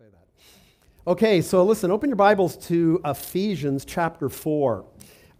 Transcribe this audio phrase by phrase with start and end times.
[0.00, 1.10] say that.
[1.10, 4.82] Okay, so listen, open your Bibles to Ephesians chapter 4.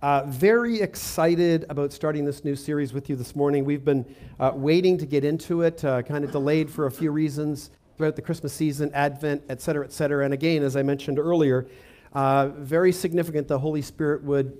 [0.02, 3.65] Uh, very excited about starting this new series with you this morning.
[3.65, 4.04] We've been
[4.38, 8.17] uh, waiting to get into it, uh, kind of delayed for a few reasons throughout
[8.17, 10.26] the Christmas season, Advent, et cetera, et cetera.
[10.26, 11.67] And again, as I mentioned earlier,
[12.13, 14.58] uh, very significant the Holy Spirit would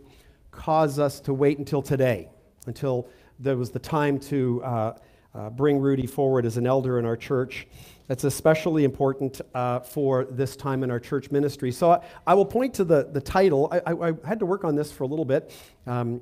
[0.51, 2.31] cause us to wait until today,
[2.67, 3.07] until
[3.39, 4.99] there was the time to uh,
[5.35, 7.67] uh, bring Rudy forward as an elder in our church.
[8.11, 11.71] That's especially important uh, for this time in our church ministry.
[11.71, 13.69] So I, I will point to the, the title.
[13.71, 15.53] I, I, I, had to work on this for a little bit.
[15.87, 16.21] Um,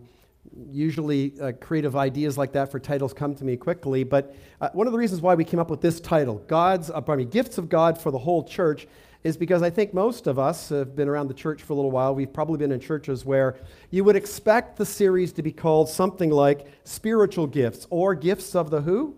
[0.71, 4.05] usually, uh, creative ideas like that for titles come to me quickly.
[4.05, 7.01] But uh, one of the reasons why we came up with this title, God's, uh,
[7.01, 8.87] pardon me, Gifts of God for the Whole Church,
[9.25, 11.91] is because I think most of us have been around the church for a little
[11.91, 12.15] while.
[12.15, 13.57] We've probably been in churches where
[13.91, 18.69] you would expect the series to be called something like Spiritual Gifts or Gifts of
[18.69, 19.17] the Who?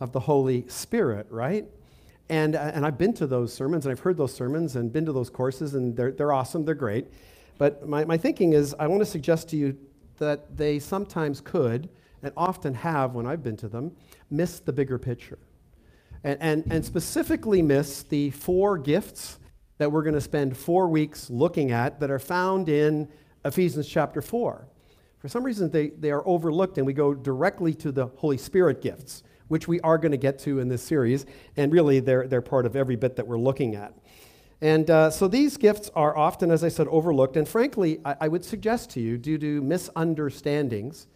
[0.00, 1.68] Of the Holy Spirit, right?
[2.28, 5.04] And, uh, and I've been to those sermons and I've heard those sermons and been
[5.06, 7.06] to those courses and they're, they're awesome, they're great.
[7.58, 9.76] But my, my thinking is I want to suggest to you
[10.18, 11.88] that they sometimes could,
[12.22, 13.92] and often have when I've been to them,
[14.30, 15.38] miss the bigger picture.
[16.22, 19.38] And, and, and specifically miss the four gifts
[19.76, 23.08] that we're going to spend four weeks looking at that are found in
[23.44, 24.66] Ephesians chapter 4.
[25.18, 28.80] For some reason, they, they are overlooked, and we go directly to the Holy Spirit
[28.80, 31.26] gifts which we are going to get to in this series.
[31.56, 33.94] And really, they're, they're part of every bit that we're looking at.
[34.60, 37.36] And uh, so these gifts are often, as I said, overlooked.
[37.36, 41.06] And frankly, I, I, would suggest to you, due to misunderstandings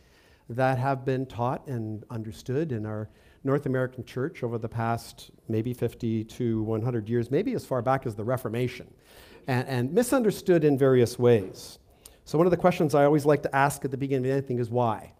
[0.50, 3.08] that have been taught and understood in our
[3.44, 8.06] North American church over the past maybe 50 to 100 years, maybe as far back
[8.06, 8.92] as the Reformation,
[9.46, 11.78] and, and misunderstood in various ways.
[12.24, 14.58] So, one of the questions I always like to ask at the beginning of anything
[14.58, 15.12] is why?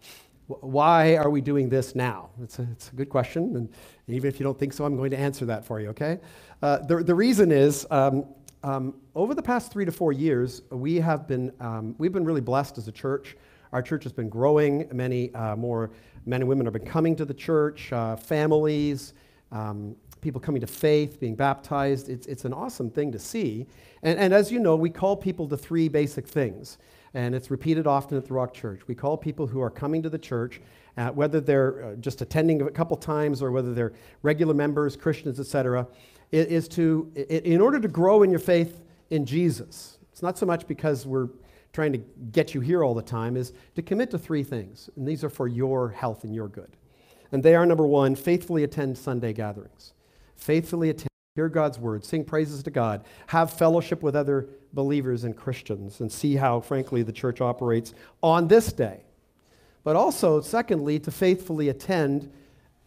[0.48, 2.30] Why are we doing this now?
[2.42, 3.68] It's a, it's a good question, and
[4.06, 6.18] even if you don't think so, I'm going to answer that for you, okay?
[6.62, 8.24] Uh, the, the reason is um,
[8.62, 12.40] um, over the past three to four years, we have been, um, we've been really
[12.40, 13.36] blessed as a church.
[13.72, 14.88] Our church has been growing.
[14.90, 15.90] Many uh, more
[16.26, 19.12] men and women have been coming to the church, uh, families,
[19.52, 22.08] um, people coming to faith, being baptized.
[22.08, 23.66] It's, it's an awesome thing to see.
[24.02, 26.78] And, and as you know, we call people to three basic things
[27.14, 28.80] and it's repeated often at the Rock Church.
[28.86, 30.60] We call people who are coming to the church,
[30.96, 33.92] uh, whether they're uh, just attending a couple times or whether they're
[34.22, 35.86] regular members, Christians, etc.,
[36.30, 40.66] is to, in order to grow in your faith in Jesus, it's not so much
[40.66, 41.28] because we're
[41.72, 41.98] trying to
[42.32, 44.90] get you here all the time, is to commit to three things.
[44.96, 46.76] And these are for your health and your good.
[47.32, 49.92] And they are number one, faithfully attend Sunday gatherings.
[50.36, 55.36] Faithfully attend hear God's word, sing praises to God, have fellowship with other believers and
[55.36, 57.94] Christians, and see how, frankly, the church operates
[58.24, 59.04] on this day.
[59.84, 62.32] But also, secondly, to faithfully attend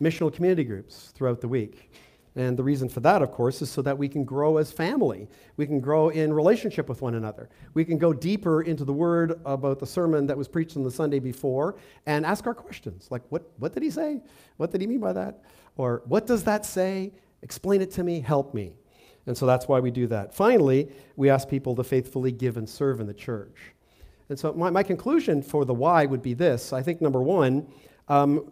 [0.01, 1.93] missional community groups throughout the week.
[2.35, 5.29] And the reason for that, of course, is so that we can grow as family.
[5.55, 7.47] We can grow in relationship with one another.
[7.73, 10.91] We can go deeper into the word about the sermon that was preached on the
[10.91, 11.75] Sunday before
[12.05, 14.21] and ask our questions like, what, what did he say?
[14.57, 15.41] What did he mean by that?
[15.77, 17.13] Or what does that say?
[17.43, 18.73] Explain it to me, help me.
[19.27, 20.33] And so that's why we do that.
[20.33, 23.73] Finally, we ask people to faithfully give and serve in the church.
[24.29, 26.73] And so my, my conclusion for the why would be this.
[26.73, 27.67] I think number one,
[28.07, 28.51] um,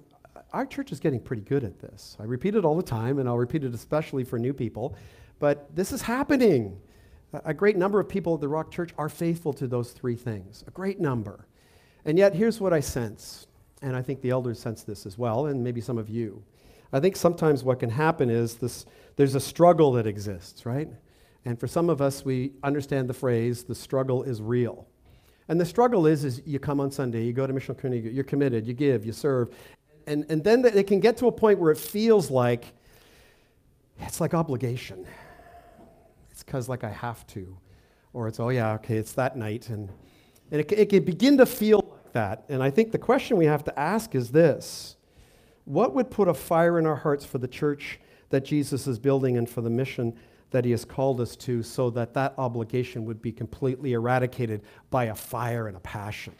[0.53, 2.17] our church is getting pretty good at this.
[2.19, 4.95] I repeat it all the time, and I'll repeat it especially for new people,
[5.39, 6.79] but this is happening.
[7.45, 10.63] A great number of people at the Rock Church are faithful to those three things,
[10.67, 11.45] a great number.
[12.05, 13.47] And yet, here's what I sense,
[13.81, 16.43] and I think the elders sense this as well, and maybe some of you.
[16.91, 18.85] I think sometimes what can happen is this,
[19.15, 20.89] there's a struggle that exists, right?
[21.45, 24.87] And for some of us, we understand the phrase, the struggle is real.
[25.47, 28.23] And the struggle is, is you come on Sunday, you go to missional community, you're
[28.23, 29.49] committed, you give, you serve.
[30.05, 32.65] And, and then it can get to a point where it feels like
[33.99, 35.05] it's like obligation.
[36.31, 37.57] It's because like I have to.
[38.13, 39.69] Or it's, oh yeah, okay, it's that night.
[39.69, 39.89] And,
[40.51, 42.45] and it, it can begin to feel like that.
[42.49, 44.97] And I think the question we have to ask is this
[45.65, 47.99] what would put a fire in our hearts for the church
[48.29, 50.17] that Jesus is building and for the mission
[50.51, 55.05] that he has called us to so that that obligation would be completely eradicated by
[55.05, 56.33] a fire and a passion?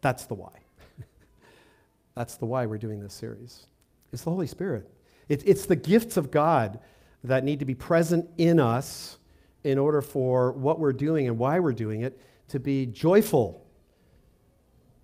[0.00, 0.52] That's the why.
[2.14, 3.66] That's the why we're doing this series.
[4.12, 4.90] It's the Holy Spirit.
[5.28, 6.80] It, it's the gifts of God
[7.24, 9.18] that need to be present in us
[9.64, 13.66] in order for what we're doing and why we're doing it to be joyful,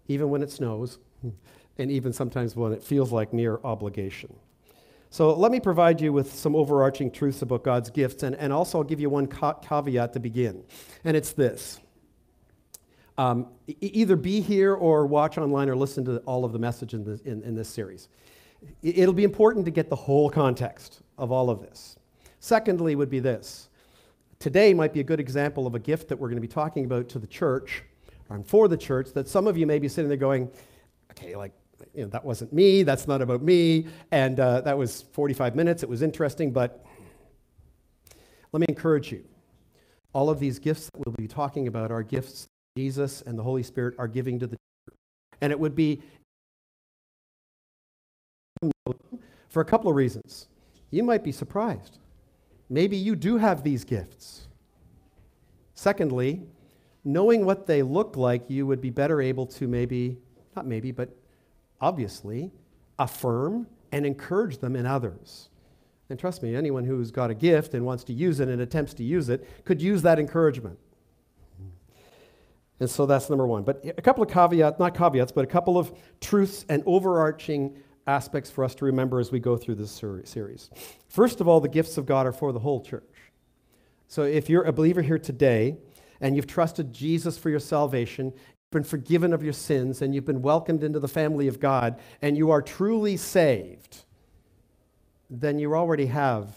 [0.07, 0.99] even when it snows
[1.79, 4.35] and even sometimes when it feels like mere obligation.
[5.11, 8.79] So let me provide you with some overarching truths about God's gifts, and, and also
[8.79, 10.65] I'll give you one ca- caveat to begin,
[11.05, 11.81] and it's this.
[13.19, 16.95] Um, e- either be here or watch online or listen to all of the message
[16.95, 18.09] in this, in, in this series.
[18.83, 21.97] It'll be important to get the whole context of all of this.
[22.41, 23.69] Secondly, would be this.
[24.39, 26.85] Today might be a good example of a gift that we're going to be talking
[26.85, 27.85] about to the church
[28.31, 30.51] and for the church that some of you may be sitting there going,
[31.11, 31.53] okay, like,
[31.95, 35.83] you know, that wasn't me, that's not about me, and uh, that was 45 minutes,
[35.83, 36.85] it was interesting, but
[38.53, 39.25] let me encourage you.
[40.13, 42.47] All of these gifts that we'll be talking about are gifts
[42.77, 44.99] Jesus and the Holy Spirit are giving to the church.
[45.41, 46.03] And it would be
[49.49, 50.49] for a couple of reasons.
[50.91, 51.99] You might be surprised.
[52.69, 54.49] Maybe you do have these gifts.
[55.75, 56.43] Secondly,
[57.05, 60.19] knowing what they look like, you would be better able to maybe,
[60.57, 61.11] not maybe, but
[61.83, 62.51] obviously,
[62.99, 65.51] affirm and encourage them in others.
[66.09, 68.95] And trust me, anyone who's got a gift and wants to use it and attempts
[68.95, 70.79] to use it could use that encouragement.
[72.81, 73.63] And so that's number one.
[73.63, 77.77] But a couple of caveats, not caveats, but a couple of truths and overarching
[78.07, 79.91] aspects for us to remember as we go through this
[80.25, 80.71] series.
[81.09, 83.05] First of all, the gifts of God are for the whole church.
[84.09, 85.77] So if you're a believer here today
[86.21, 88.33] and you've trusted Jesus for your salvation,
[88.73, 92.37] been forgiven of your sins, and you've been welcomed into the family of God, and
[92.37, 94.05] you are truly saved,
[95.31, 96.55] then you already have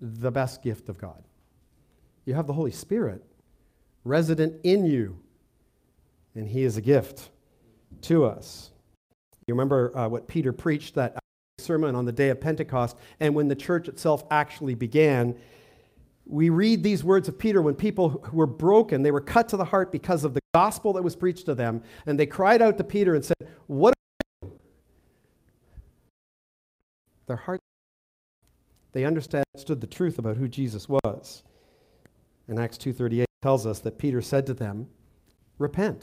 [0.00, 1.24] the best gift of God.
[2.24, 3.24] You have the Holy Spirit
[4.04, 5.18] resident in you,
[6.34, 7.30] and He is a gift
[8.02, 8.70] to us.
[9.46, 11.18] You remember uh, what Peter preached that
[11.58, 15.36] sermon on the day of Pentecost, and when the church itself actually began.
[16.28, 19.64] We read these words of Peter when people were broken, they were cut to the
[19.64, 22.84] heart because of the gospel that was preached to them, and they cried out to
[22.84, 23.94] Peter and said, What
[27.28, 27.60] Their heart,
[28.92, 31.42] they understood the truth about who Jesus was.
[32.48, 34.88] And Acts 2.38 tells us that Peter said to them,
[35.58, 36.02] Repent.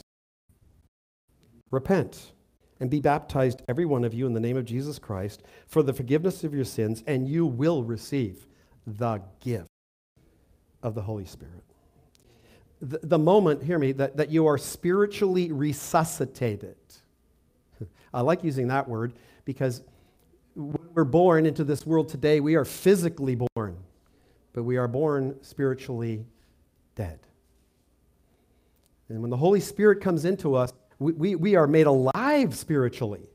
[1.72, 2.32] Repent
[2.78, 5.92] and be baptized, every one of you, in the name of Jesus Christ for the
[5.92, 8.46] forgiveness of your sins, and you will receive
[8.86, 9.65] the gift
[10.82, 11.64] of the Holy Spirit.
[12.80, 16.76] The, the moment, hear me, that, that you are spiritually resuscitated.
[18.14, 19.14] I like using that word
[19.44, 19.82] because
[20.54, 23.76] when we're born into this world today, we are physically born,
[24.52, 26.24] but we are born spiritually
[26.94, 27.18] dead.
[29.08, 33.28] And when the Holy Spirit comes into us, we, we, we are made alive spiritually.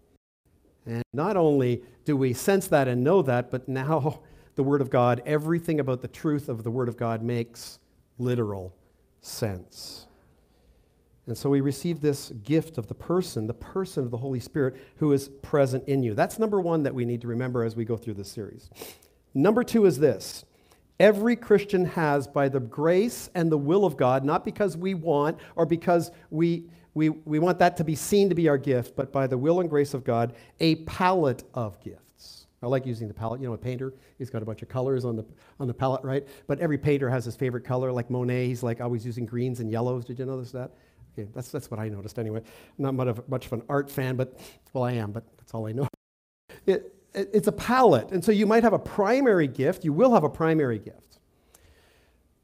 [0.86, 4.22] And not only do we sense that and know that, but now
[4.56, 7.80] the Word of God, everything about the truth of the Word of God makes
[8.18, 8.74] literal
[9.22, 10.08] sense.
[11.28, 14.76] And so we receive this gift of the person, the person of the Holy Spirit
[14.98, 16.14] who is present in you.
[16.14, 18.70] That's number one that we need to remember as we go through this series.
[19.34, 20.46] Number two is this
[21.00, 25.40] every Christian has, by the grace and the will of God, not because we want
[25.56, 29.12] or because we we, we want that to be seen to be our gift, but
[29.12, 32.11] by the will and grace of God, a palette of gifts.
[32.62, 33.42] I like using the palette.
[33.42, 35.26] You know, a painter, he's got a bunch of colors on the,
[35.60, 36.28] on the palette, right?
[36.48, 37.92] But every painter has his favorite color.
[37.92, 40.06] Like Monet, he's like always using greens and yellows.
[40.06, 40.72] Did you notice that?
[41.14, 42.42] Okay, that's, that's what I noticed anyway.
[42.78, 44.40] Not much of, much of an art fan, but,
[44.74, 45.88] well, I am, but that's all I know.
[46.68, 48.12] It, it, it's a palette.
[48.12, 49.84] And so you might have a primary gift.
[49.84, 51.12] You will have a primary gift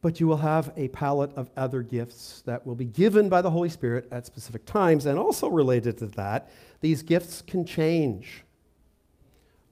[0.01, 3.49] but you will have a palette of other gifts that will be given by the
[3.49, 5.05] Holy Spirit at specific times.
[5.05, 6.49] And also related to that,
[6.81, 8.43] these gifts can change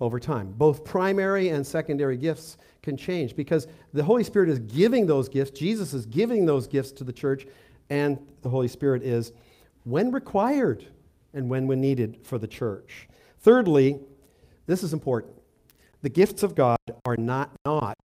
[0.01, 0.51] over time.
[0.51, 5.51] Both primary and secondary gifts can change because the Holy Spirit is giving those gifts,
[5.51, 7.47] Jesus is giving those gifts to the church,
[7.89, 9.31] and the Holy Spirit is
[9.83, 10.85] when required
[11.33, 13.07] and when when needed for the church.
[13.39, 13.99] Thirdly,
[14.65, 15.33] this is important.
[16.01, 17.95] The gifts of God are not not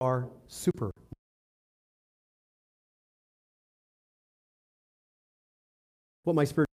[0.00, 0.90] are super.
[6.24, 6.67] What my spirit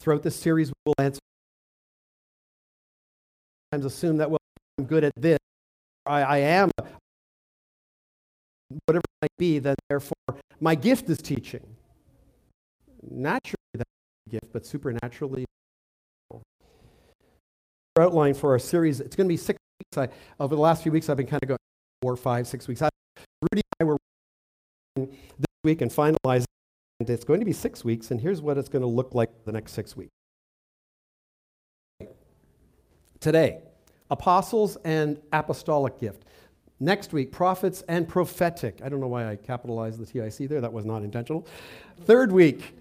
[0.00, 1.20] throughout this series we will answer.
[3.72, 4.38] Sometimes assume that well
[4.78, 5.38] I'm good at this.
[6.06, 6.70] I, I am
[8.86, 10.16] whatever it might be, then therefore
[10.60, 11.76] my gift is teaching.
[13.08, 13.90] Naturally that's
[14.26, 15.44] a gift, but supernaturally.
[17.96, 19.98] Our outline for our series, it's going to be six weeks.
[19.98, 20.08] I,
[20.42, 21.58] over the last few weeks, I've been kind of going,
[22.02, 22.80] four, five, six weeks.
[22.80, 22.90] Rudy
[23.52, 23.96] and I were
[24.96, 26.44] this week and finalizing,
[27.00, 29.30] and it's going to be six weeks, and here's what it's going to look like
[29.46, 30.10] the next six weeks.
[33.18, 33.60] Today,
[34.10, 36.24] apostles and apostolic gift.
[36.78, 38.80] Next week, prophets and prophetic.
[38.84, 41.46] I don't know why I capitalized the TIC there, that was not intentional.
[42.02, 42.76] Third week,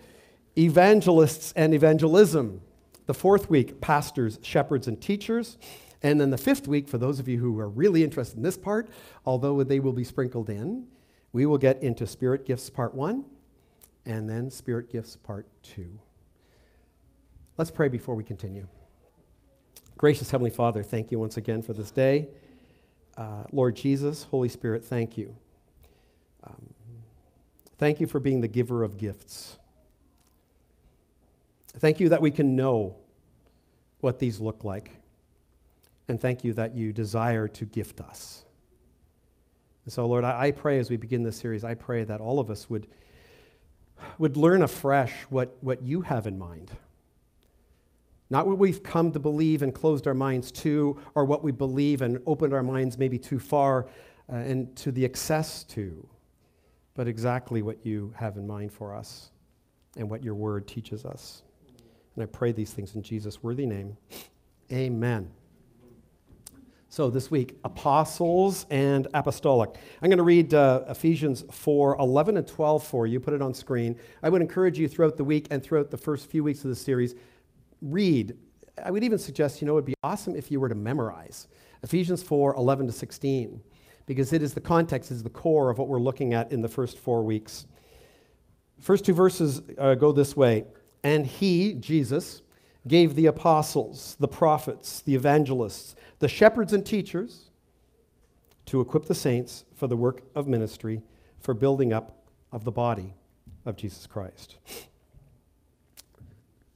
[0.58, 2.62] evangelists and evangelism.
[3.06, 5.58] The fourth week, pastors, shepherds, and teachers.
[6.04, 8.58] And then the fifth week, for those of you who are really interested in this
[8.58, 8.90] part,
[9.26, 10.88] although they will be sprinkled in,
[11.32, 13.24] we will get into Spirit Gifts Part 1
[14.06, 16.00] and then Spirit Gifts Part 2.
[17.58, 18.68] Let's pray before we continue.
[19.98, 22.30] Gracious Heavenly Father, thank you once again for this day.
[23.18, 25.36] Uh, Lord Jesus, Holy Spirit, thank you.
[26.46, 26.74] Um,
[27.78, 29.58] thank you for being the giver of gifts.
[31.78, 32.96] Thank you that we can know
[34.00, 34.92] what these look like.
[36.08, 38.46] And thank you that you desire to gift us.
[39.86, 42.40] And so, Lord, I, I pray as we begin this series, I pray that all
[42.40, 42.88] of us would,
[44.20, 46.70] would learn afresh what, what you have in mind
[48.30, 52.02] not what we've come to believe and closed our minds to, or what we believe
[52.02, 53.88] and opened our minds maybe too far
[54.32, 56.08] uh, and to the excess to,
[56.94, 59.32] but exactly what you have in mind for us
[59.98, 61.42] and what your word teaches us.
[62.16, 63.98] And I pray these things in Jesus' worthy name.
[64.72, 65.32] Amen.
[66.92, 69.76] So this week, apostles and apostolic.
[70.02, 73.20] I'm going to read uh, Ephesians 4 11 and 12 for you.
[73.20, 73.96] Put it on screen.
[74.24, 76.76] I would encourage you throughout the week and throughout the first few weeks of the
[76.76, 77.14] series
[77.84, 78.36] read.
[78.84, 81.48] I would even suggest, you know, it would be awesome if you were to memorize
[81.84, 83.62] Ephesians 4 11 to 16,
[84.08, 86.68] because it is the context, is the core of what we're looking at in the
[86.68, 87.68] first four weeks.
[88.80, 90.66] First two verses uh, go this way
[91.04, 92.42] And he, Jesus,
[92.88, 97.50] gave the apostles, the prophets, the evangelists, the shepherds and teachers
[98.66, 101.02] to equip the saints for the work of ministry,
[101.40, 103.14] for building up of the body
[103.66, 104.58] of Jesus Christ.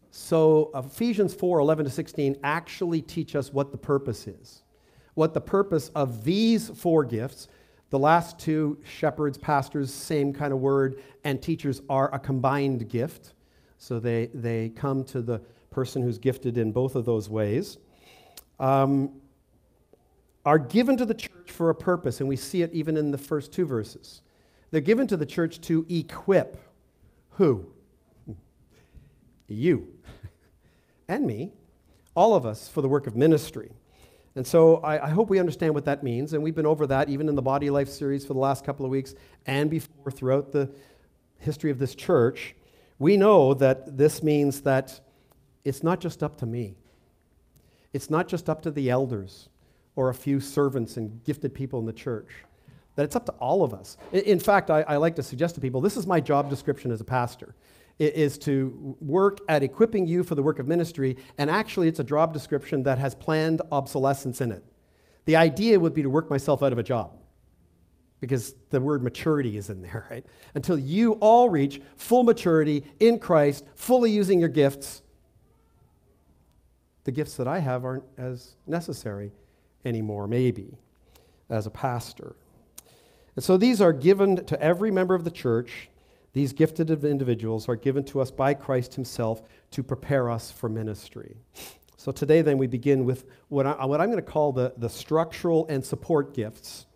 [0.09, 4.63] So Ephesians 4 11 to 16 actually teach us what the purpose is.
[5.15, 7.47] What the purpose of these four gifts,
[7.89, 13.33] the last two, shepherds, pastors, same kind of word, and teachers are a combined gift.
[13.77, 17.77] So they, they come to the person who's gifted in both of those ways.
[18.59, 19.11] Um,
[20.45, 23.17] are given to the church for a purpose, and we see it even in the
[23.17, 24.21] first two verses.
[24.71, 26.57] They're given to the church to equip
[27.31, 27.65] who?
[29.47, 29.87] You
[31.07, 31.53] and me,
[32.15, 33.71] all of us, for the work of ministry.
[34.35, 36.33] And so I, I, hope we understand what that means.
[36.33, 38.83] And we've been over that even in the Body Life series for the last couple
[38.83, 39.13] of weeks
[39.45, 40.71] and before throughout the
[41.37, 42.55] history of this church.
[42.97, 44.99] We know that this means that
[45.63, 46.75] it's not just up to me,
[47.93, 49.49] it's not just up to the elders
[49.95, 52.29] or a few servants and gifted people in the church,
[52.95, 53.97] that it's up to all of us.
[54.11, 57.01] In, fact, I, I like to suggest to people this is my job description as
[57.01, 57.55] a pastor
[57.99, 62.03] is to work at equipping you for the work of ministry, and actually, it's a
[62.03, 64.63] job description that has planned obsolescence in it.
[65.25, 67.11] The idea would be to work myself out of a job
[68.19, 70.25] because the word maturity is in there, right?
[70.55, 75.01] Until you all reach full maturity in Christ, fully using your gifts.
[77.03, 79.31] The gifts that I have aren't as necessary
[79.85, 80.77] anymore, maybe,
[81.49, 82.35] as a pastor.
[83.35, 85.89] And so these are given to every member of the church
[86.33, 91.37] these gifted individuals are given to us by Christ Himself to prepare us for ministry.
[91.95, 95.67] So today, then, we begin with what, I, I'm going to call the, the structural
[95.67, 96.87] and support gifts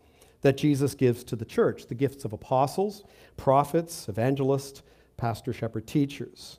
[0.41, 3.03] that Jesus gives to the church the gifts of apostles,
[3.37, 4.81] prophets, evangelists,
[5.15, 6.57] pastor, shepherd, teachers.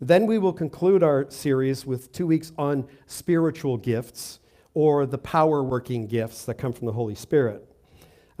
[0.00, 4.38] Then we will conclude our series with two weeks on spiritual gifts
[4.74, 7.68] or the power working gifts that come from the Holy Spirit.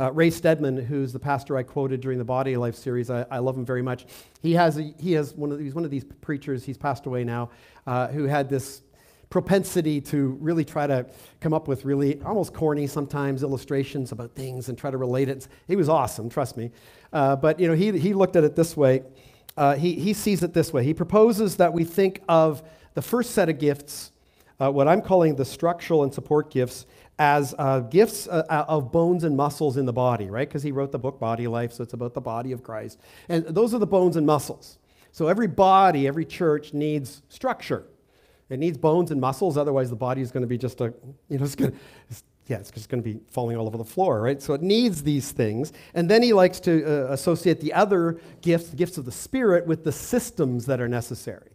[0.00, 3.26] Uh, Ray Stedman, who's the pastor I quoted during the Body of Life series, I,
[3.30, 4.06] I love him very much.
[4.40, 7.24] He has, a, he has one of, he's one of these preachers, he's passed away
[7.24, 7.50] now,
[7.86, 8.82] uh, who had this
[9.28, 11.06] propensity to really try to
[11.40, 15.48] come up with really almost corny sometimes illustrations about things and try to relate it.
[15.66, 16.70] He was awesome, trust me.
[17.12, 19.02] Uh, but you know, he, he looked at it this way.
[19.56, 20.84] Uh, he, he sees it this way.
[20.84, 22.62] He proposes that we think of
[22.94, 24.11] the first set of gifts,
[24.62, 26.86] uh, what I'm calling the structural and support gifts,
[27.18, 30.48] as uh, gifts uh, uh, of bones and muscles in the body, right?
[30.48, 33.00] Because he wrote the book Body Life, so it's about the body of Christ.
[33.28, 34.78] And those are the bones and muscles.
[35.10, 37.84] So every body, every church needs structure.
[38.48, 40.94] It needs bones and muscles, otherwise the body is going to be just a,
[41.28, 41.78] you know, it's going to,
[42.46, 44.40] yeah, it's just going to be falling all over the floor, right?
[44.40, 45.72] So it needs these things.
[45.94, 49.66] And then he likes to uh, associate the other gifts, the gifts of the Spirit,
[49.66, 51.51] with the systems that are necessary.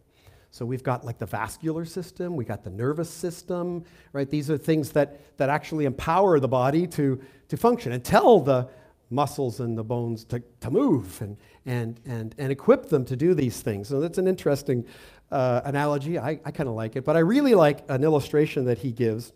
[0.50, 4.28] So we've got like the vascular system, we got the nervous system, right?
[4.28, 8.68] These are things that, that actually empower the body to, to function and tell the
[9.10, 11.36] muscles and the bones to, to move and,
[11.66, 13.88] and, and, and equip them to do these things.
[13.88, 14.84] So that's an interesting
[15.30, 16.18] uh, analogy.
[16.18, 17.04] I, I kind of like it.
[17.04, 19.32] But I really like an illustration that he gives,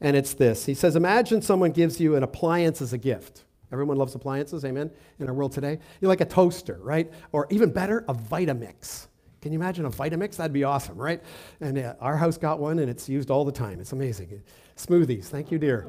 [0.00, 0.66] and it's this.
[0.66, 3.44] He says, Imagine someone gives you an appliance as a gift.
[3.72, 5.78] Everyone loves appliances, amen, in our world today.
[6.00, 7.10] You're like a toaster, right?
[7.32, 9.08] Or even better, a Vitamix.
[9.44, 10.36] Can you imagine a Vitamix?
[10.36, 11.22] That'd be awesome, right?
[11.60, 13.78] And uh, our house got one and it's used all the time.
[13.78, 14.40] It's amazing.
[14.74, 15.86] Smoothies, thank you, dear.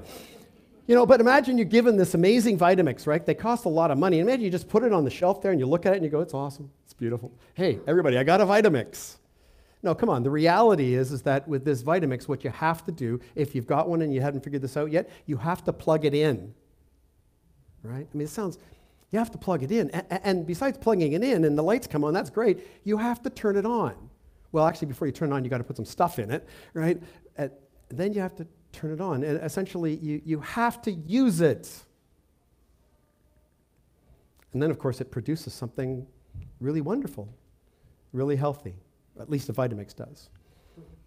[0.88, 3.25] You know, but imagine you're given this amazing Vitamix, right?
[3.25, 4.19] They cost a lot of money.
[4.19, 6.03] Imagine you just put it on the shelf there and you look at it and
[6.03, 6.69] you go, it's awesome.
[6.83, 7.31] It's beautiful.
[7.53, 9.19] Hey, everybody, I got a Vitamix.
[9.83, 10.21] No, come on.
[10.21, 13.67] The reality is, is that with this Vitamix, what you have to do, if you've
[13.67, 16.53] got one and you haven't figured this out yet, you have to plug it in.
[17.83, 18.05] Right?
[18.13, 18.59] I mean, it sounds,
[19.15, 19.89] you have to plug it in.
[19.91, 23.29] And, besides plugging it in and the lights come on, that's great, you have to
[23.29, 23.95] turn it on.
[24.51, 26.45] Well, actually, before you turn it on, you got to put some stuff in it,
[26.74, 27.01] right?
[27.38, 27.51] And
[27.89, 29.24] then you have to turn it on.
[29.24, 31.72] And essentially, you, you have to use it.
[34.51, 36.05] And then, of course, it produces something
[36.60, 37.34] really wonderful,
[38.12, 38.75] really healthy.
[39.19, 40.29] At least the Vitamix does.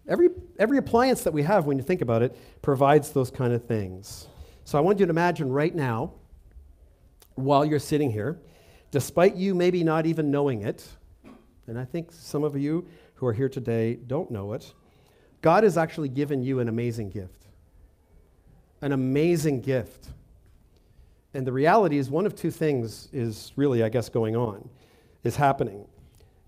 [0.07, 3.65] Every, every appliance that we have, when you think about it, provides those kind of
[3.65, 4.27] things.
[4.65, 6.13] So I want you to imagine right now,
[7.43, 8.39] while you're sitting here,
[8.91, 10.87] despite you maybe not even knowing it,
[11.67, 14.73] and I think some of you who are here today don't know it,
[15.41, 17.47] God has actually given you an amazing gift.
[18.81, 20.09] An amazing gift.
[21.33, 24.67] And the reality is, one of two things is really, I guess, going on,
[25.23, 25.85] is happening.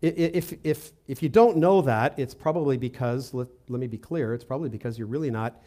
[0.01, 4.33] If, if, if you don't know that, it's probably because, let, let me be clear,
[4.33, 5.61] it's probably because you're really not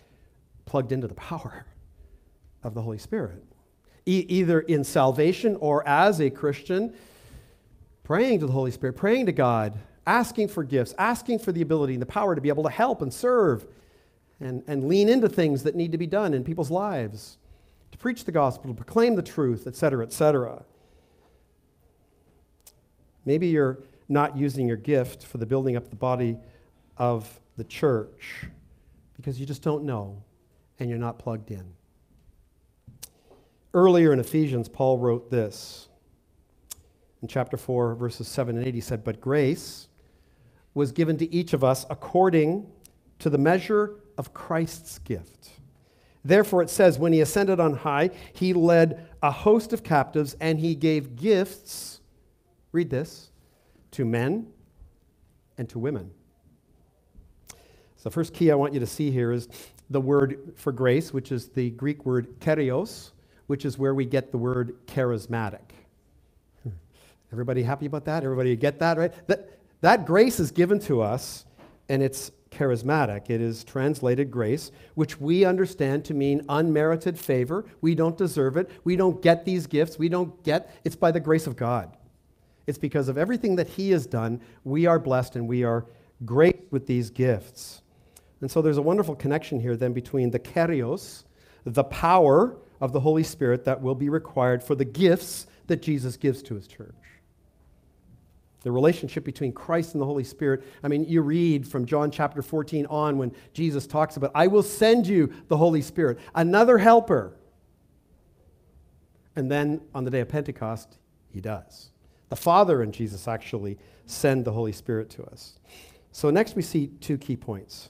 [0.64, 1.66] plugged into the power
[2.64, 3.44] of the Holy Spirit.
[4.06, 6.94] E- either in salvation or as a Christian,
[8.02, 11.94] praying to the Holy Spirit, praying to God, asking for gifts, asking for the ability
[11.94, 13.66] and the power to be able to help and serve
[14.40, 17.38] and, and lean into things that need to be done in people's lives,
[17.92, 20.62] to preach the gospel, to proclaim the truth, etc., etc.
[23.24, 26.36] Maybe you're not using your gift for the building up the body
[26.98, 28.46] of the church
[29.16, 30.22] because you just don't know
[30.78, 31.64] and you're not plugged in.
[33.74, 35.88] Earlier in Ephesians, Paul wrote this.
[37.20, 39.88] In chapter 4, verses 7 and 8, he said, But grace
[40.74, 42.70] was given to each of us according
[43.18, 45.50] to the measure of Christ's gift.
[46.24, 50.60] Therefore, it says, When he ascended on high, he led a host of captives and
[50.60, 52.00] he gave gifts.
[52.70, 53.30] Read this
[53.92, 54.46] to men
[55.58, 56.12] and to women.
[57.96, 59.48] So, the first key I want you to see here is
[59.90, 63.10] the word for grace, which is the Greek word "kerios,"
[63.46, 65.72] which is where we get the word charismatic.
[66.62, 66.70] Hmm.
[67.32, 68.24] Everybody happy about that?
[68.24, 69.28] Everybody get that, right?
[69.28, 71.44] That, that grace is given to us,
[71.88, 73.30] and it's charismatic.
[73.30, 77.64] It is translated grace, which we understand to mean unmerited favor.
[77.80, 78.70] We don't deserve it.
[78.84, 79.98] We don't get these gifts.
[79.98, 81.96] We don't get, it's by the grace of God.
[82.66, 85.84] It's because of everything that He has done, we are blessed and we are
[86.24, 87.82] great with these gifts.
[88.40, 91.24] And so there's a wonderful connection here then between the kerios,
[91.64, 96.18] the power of the Holy Spirit that will be required for the gifts that Jesus
[96.18, 96.94] gives to His church.
[98.60, 100.62] The relationship between Christ and the Holy Spirit.
[100.82, 104.62] I mean, you read from John chapter 14 on when Jesus talks about, I will
[104.62, 107.34] send you the Holy Spirit, another helper.
[109.34, 110.98] And then on the day of Pentecost,
[111.30, 111.88] he does.
[112.28, 115.58] The Father and Jesus actually send the Holy Spirit to us.
[116.12, 117.88] So, next we see two key points.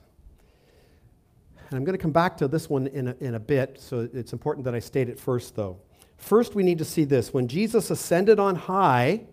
[1.71, 4.09] And I'm going to come back to this one in a, in a bit, so
[4.13, 5.79] it's important that I state it first, though.
[6.17, 7.33] First, we need to see this.
[7.33, 9.25] When Jesus ascended on high,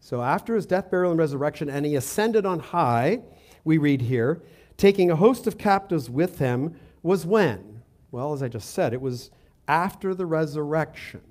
[0.00, 3.20] so after his death, burial, and resurrection, and he ascended on high,
[3.64, 4.42] we read here,
[4.76, 7.82] taking a host of captives with him, was when?
[8.10, 9.30] Well, as I just said, it was
[9.68, 11.22] after the resurrection.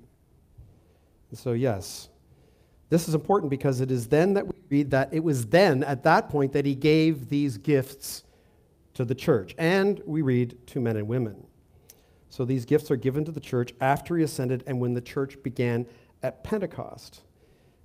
[1.34, 2.08] So, yes,
[2.88, 6.02] this is important because it is then that we read that it was then, at
[6.04, 8.24] that point, that he gave these gifts
[8.94, 9.54] to the church.
[9.58, 11.46] And we read to men and women.
[12.30, 15.42] So these gifts are given to the church after he ascended and when the church
[15.42, 15.86] began
[16.22, 17.20] at Pentecost.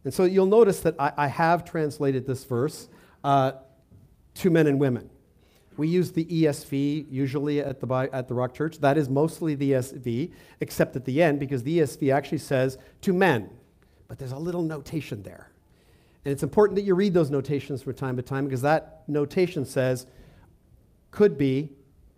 [0.03, 2.87] And so you'll notice that I, I have translated this verse
[3.23, 3.53] uh,
[4.35, 5.09] to men and women.
[5.75, 8.79] We use the ESV usually at the, at the Rock Church.
[8.79, 13.13] That is mostly the ESV, except at the end, because the ESV actually says to
[13.13, 13.49] men
[14.07, 15.51] but there's a little notation there.
[16.25, 19.65] And it's important that you read those notations from time to time because that notation
[19.65, 20.07] says
[21.17, 21.71] could be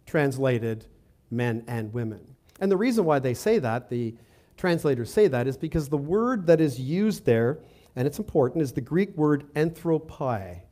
[0.05, 0.85] translated
[1.31, 2.19] men and women.
[2.59, 4.13] And the reason why they say that, the
[4.57, 7.59] translators say that, is because the word that is used there,
[7.95, 10.63] and it's important, is the Greek word anthropai.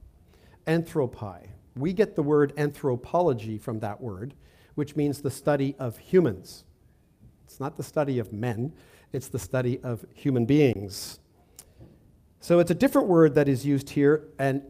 [0.68, 1.48] Anthropai.
[1.78, 4.34] We get the word anthropology from that word,
[4.76, 6.66] which means the study of humans.
[7.46, 8.74] It's not the study of men,
[9.14, 11.22] it's the study of human beings.
[12.42, 14.64] So it's a different word that is used here and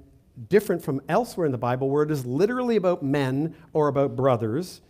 [0.49, 4.81] different from elsewhere in the Bible where it is literally about men or about brothers.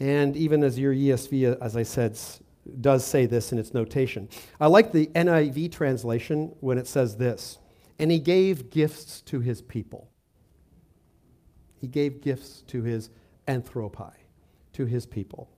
[0.00, 2.18] And even as your ESV, as I said,
[2.80, 4.28] does say this in its notation.
[4.60, 7.58] I like the NIV translation when it says this
[7.98, 10.10] And he gave gifts to his people.
[11.80, 13.10] He gave gifts to his
[13.46, 14.12] anthropi,
[14.72, 15.50] to his people.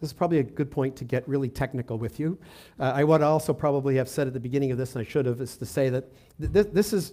[0.00, 2.38] This is probably a good point to get really technical with you.
[2.78, 5.26] Uh, I would also probably have said at the beginning of this, and I should
[5.26, 7.12] have, is to say that th- this is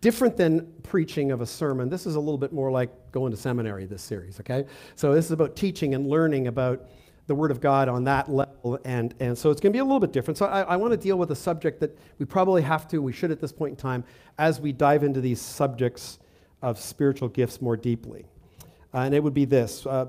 [0.00, 1.88] different than preaching of a sermon.
[1.88, 4.66] This is a little bit more like going to seminary, this series, okay?
[4.94, 6.86] So this is about teaching and learning about
[7.26, 8.78] the Word of God on that level.
[8.84, 10.38] And, and so it's going to be a little bit different.
[10.38, 13.12] So I, I want to deal with a subject that we probably have to, we
[13.12, 14.04] should at this point in time,
[14.38, 16.18] as we dive into these subjects
[16.62, 18.26] of spiritual gifts more deeply.
[18.94, 20.06] Uh, and it would be this uh,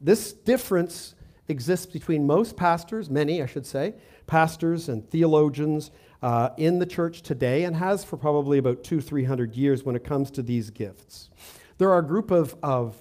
[0.00, 1.14] this difference
[1.48, 3.94] exists between most pastors, many, I should say,
[4.26, 5.90] pastors and theologians
[6.24, 9.94] uh, in the church today, and has for probably about two, three hundred years when
[9.94, 11.28] it comes to these gifts.
[11.76, 12.96] There are a group of, of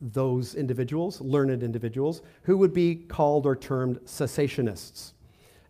[0.00, 5.12] those individuals, learned individuals, who would be called or termed cessationists.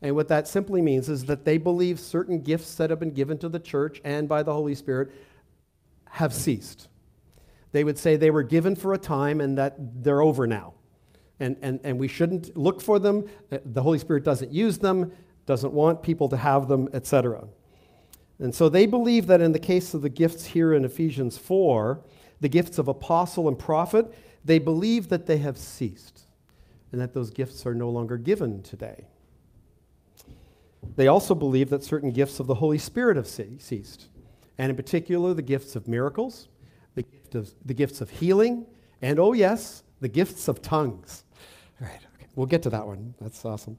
[0.00, 3.36] And what that simply means is that they believe certain gifts that have been given
[3.38, 5.10] to the church and by the Holy Spirit
[6.10, 6.88] have ceased.
[7.72, 10.74] They would say they were given for a time and that they're over now.
[11.40, 13.24] And, and, and we shouldn't look for them.
[13.50, 15.10] Uh, the Holy Spirit doesn't use them,
[15.46, 17.44] doesn't want people to have them, etc.
[18.38, 22.00] And so they believe that in the case of the gifts here in Ephesians 4,
[22.40, 24.12] the gifts of apostle and prophet,
[24.44, 26.22] they believe that they have ceased
[26.90, 29.06] and that those gifts are no longer given today.
[30.96, 34.08] They also believe that certain gifts of the Holy Spirit have ceased,
[34.58, 36.48] and in particular, the gifts of miracles,
[36.94, 38.66] the, gift of, the gifts of healing,
[39.00, 41.24] and oh, yes, the gifts of tongues.
[41.80, 42.26] All right, okay.
[42.34, 43.14] we'll get to that one.
[43.20, 43.78] That's awesome.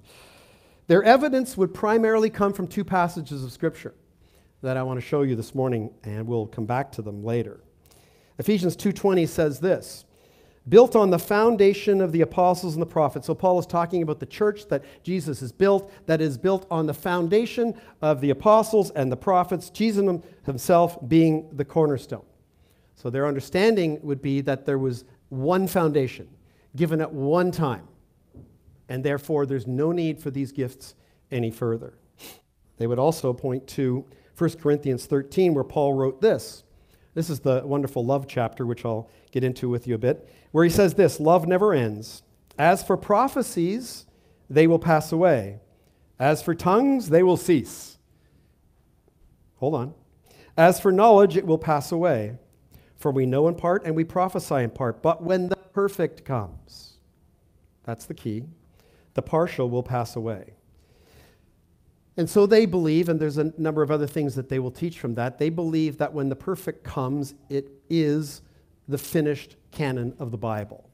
[0.88, 3.94] Their evidence would primarily come from two passages of Scripture
[4.62, 7.62] that I want to show you this morning, and we'll come back to them later.
[8.38, 10.06] Ephesians 2:20 says this,
[10.68, 13.28] built on the foundation of the apostles and the prophets.
[13.28, 16.86] So Paul is talking about the church that Jesus has built that is built on
[16.86, 22.26] the foundation of the apostles and the prophets, Jesus himself being the cornerstone.
[22.96, 26.30] So their understanding would be that there was one foundation
[26.76, 27.88] given at one time.
[28.90, 30.96] And therefore there's no need for these gifts
[31.32, 31.94] any further.
[32.78, 34.06] They would also point to
[34.38, 36.64] 1 Corinthians 13 where Paul wrote this.
[37.14, 40.64] This is the wonderful love chapter, which I'll get into with you a bit, where
[40.64, 42.24] he says this Love never ends.
[42.58, 44.06] As for prophecies,
[44.50, 45.60] they will pass away.
[46.20, 47.98] As for tongues, they will cease.
[49.58, 49.94] Hold on.
[50.58, 52.38] As for knowledge, it will pass away.
[52.96, 55.02] For we know in part and we prophesy in part.
[55.02, 56.98] But when the perfect comes,
[57.84, 58.44] that's the key,
[59.14, 60.54] the partial will pass away.
[62.16, 65.00] And so they believe, and there's a number of other things that they will teach
[65.00, 68.42] from that, they believe that when the perfect comes, it is
[68.88, 70.90] the finished canon of the Bible.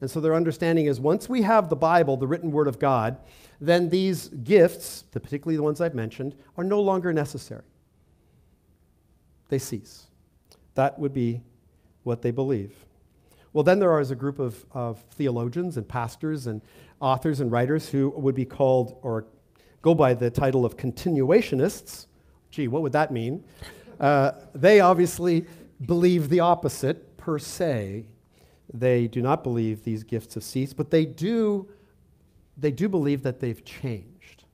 [0.00, 3.18] And so their understanding is once we have the Bible, the written word of God,
[3.60, 7.62] then these gifts, particularly the ones I've mentioned, are no longer necessary.
[9.48, 10.06] They cease.
[10.74, 11.42] That would be
[12.02, 12.74] what they believe.
[13.52, 16.62] Well, then there is a group of, of theologians and pastors and
[17.00, 19.26] authors and writers who would be called or
[19.82, 22.06] go by the title of continuationists.
[22.50, 23.44] Gee, what would that mean?
[24.00, 25.46] Uh, they obviously
[25.86, 28.06] believe the opposite per se.
[28.72, 31.68] They do not believe these gifts have ceased, but they do,
[32.56, 34.44] they do believe that they've changed,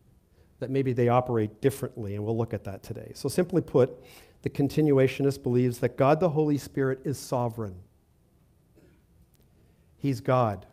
[0.58, 3.12] that maybe they operate differently, and we'll look at that today.
[3.14, 4.02] So, simply put,
[4.42, 7.76] the continuationist believes that God the Holy Spirit is sovereign.
[9.98, 10.66] He's God.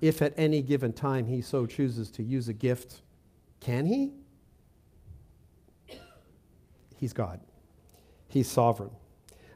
[0.00, 3.02] If at any given time he so chooses to use a gift
[3.60, 4.12] can he?
[6.96, 7.40] He's God,
[8.28, 8.90] He's sovereign.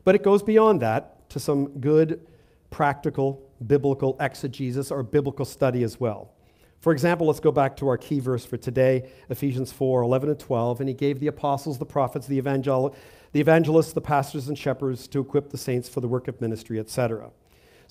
[0.04, 2.26] But it goes beyond that to some good,
[2.70, 6.32] practical, biblical exegesis or biblical study as well.
[6.80, 10.38] For example, let's go back to our key verse for today, Ephesians 4 11 and
[10.38, 10.80] 12.
[10.80, 12.94] And he gave the apostles, the prophets, the, evangel-
[13.32, 16.80] the evangelists, the pastors, and shepherds to equip the saints for the work of ministry,
[16.80, 17.30] etc.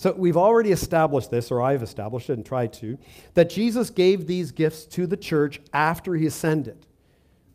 [0.01, 2.97] So we've already established this, or I've established it and tried to,
[3.35, 6.87] that Jesus gave these gifts to the church after he ascended.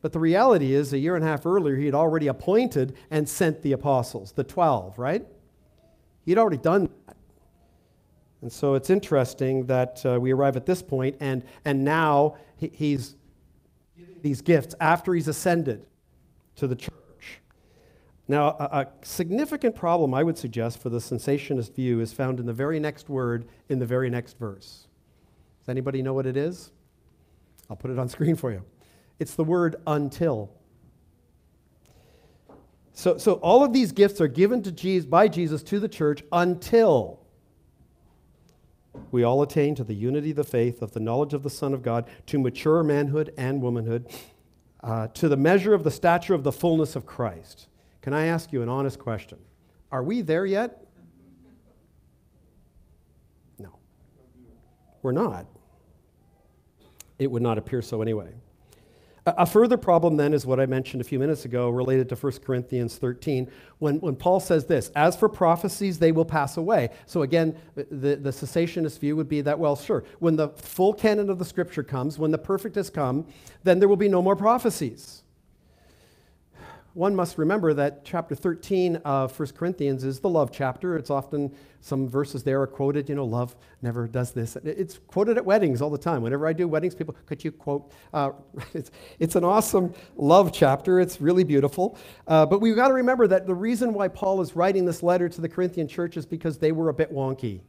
[0.01, 3.29] But the reality is, a year and a half earlier, he had already appointed and
[3.29, 5.27] sent the apostles, the 12, right?
[6.25, 7.17] He'd already done that.
[8.43, 12.71] And so it's interesting that uh, we arrive at this point, and, and now he,
[12.73, 13.17] he's
[13.99, 15.85] giving these gifts after he's ascended
[16.55, 16.95] to the church.
[18.29, 22.47] Now, a, a, significant problem I would suggest for the cessationist view is found in
[22.47, 24.89] the very next word in the very next verse.
[25.61, 26.73] Does anybody know what it is?
[27.71, 28.65] I'll put it on screen for you.
[29.19, 30.51] It's the word until.
[32.93, 36.23] So, so all of these gifts are given to Jesus, by Jesus to the church
[36.33, 37.21] until
[39.11, 41.75] we all attain to the unity of the faith, of the knowledge of the Son
[41.75, 44.11] of God, to mature manhood and womanhood,
[44.83, 47.69] uh, to the measure of the stature of the fullness of Christ.
[48.07, 49.37] Can I ask you an honest question?
[49.91, 50.87] Are we there yet?
[53.59, 53.81] No.
[55.03, 55.47] We're not.
[57.19, 58.33] It would not appear so anyway.
[59.27, 62.33] A further problem then is what I mentioned a few minutes ago related to 1
[62.45, 66.91] Corinthians 13, when, when Paul says this As for prophecies, they will pass away.
[67.07, 71.29] So again, the, the cessationist view would be that, well, sure, when the full canon
[71.29, 73.27] of the scripture comes, when the perfect has come,
[73.65, 75.25] then there will be no more prophecies
[76.97, 80.97] one must remember that chapter 13 of 1 Corinthians is the love chapter.
[80.97, 84.57] It's often, some verses there are quoted, you know, love never does this.
[84.65, 86.23] It's quoted at weddings all the time.
[86.23, 87.93] Whenever I do weddings, people, could you quote?
[88.15, 88.31] Uh,
[88.75, 90.99] it's, it's, an awesome love chapter.
[90.99, 91.99] It's really beautiful.
[92.27, 95.29] Uh, but we've got to remember that the reason why Paul is writing this letter
[95.29, 97.61] to the Corinthian church is because they were a bit wonky.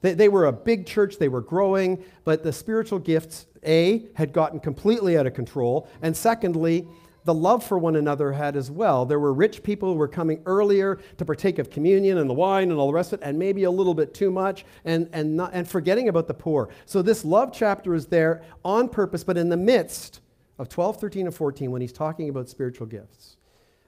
[0.00, 4.32] They, they were a big church, they were growing, but the spiritual gifts, A, had
[4.32, 6.86] gotten completely out of control, and secondly,
[7.24, 9.04] the love for one another had as well.
[9.04, 12.70] There were rich people who were coming earlier to partake of communion and the wine
[12.70, 15.36] and all the rest of it, and maybe a little bit too much, and, and,
[15.36, 16.70] not, and forgetting about the poor.
[16.86, 20.20] So this love chapter is there on purpose, but in the midst
[20.58, 23.36] of 12, 13, and 14 when he's talking about spiritual gifts.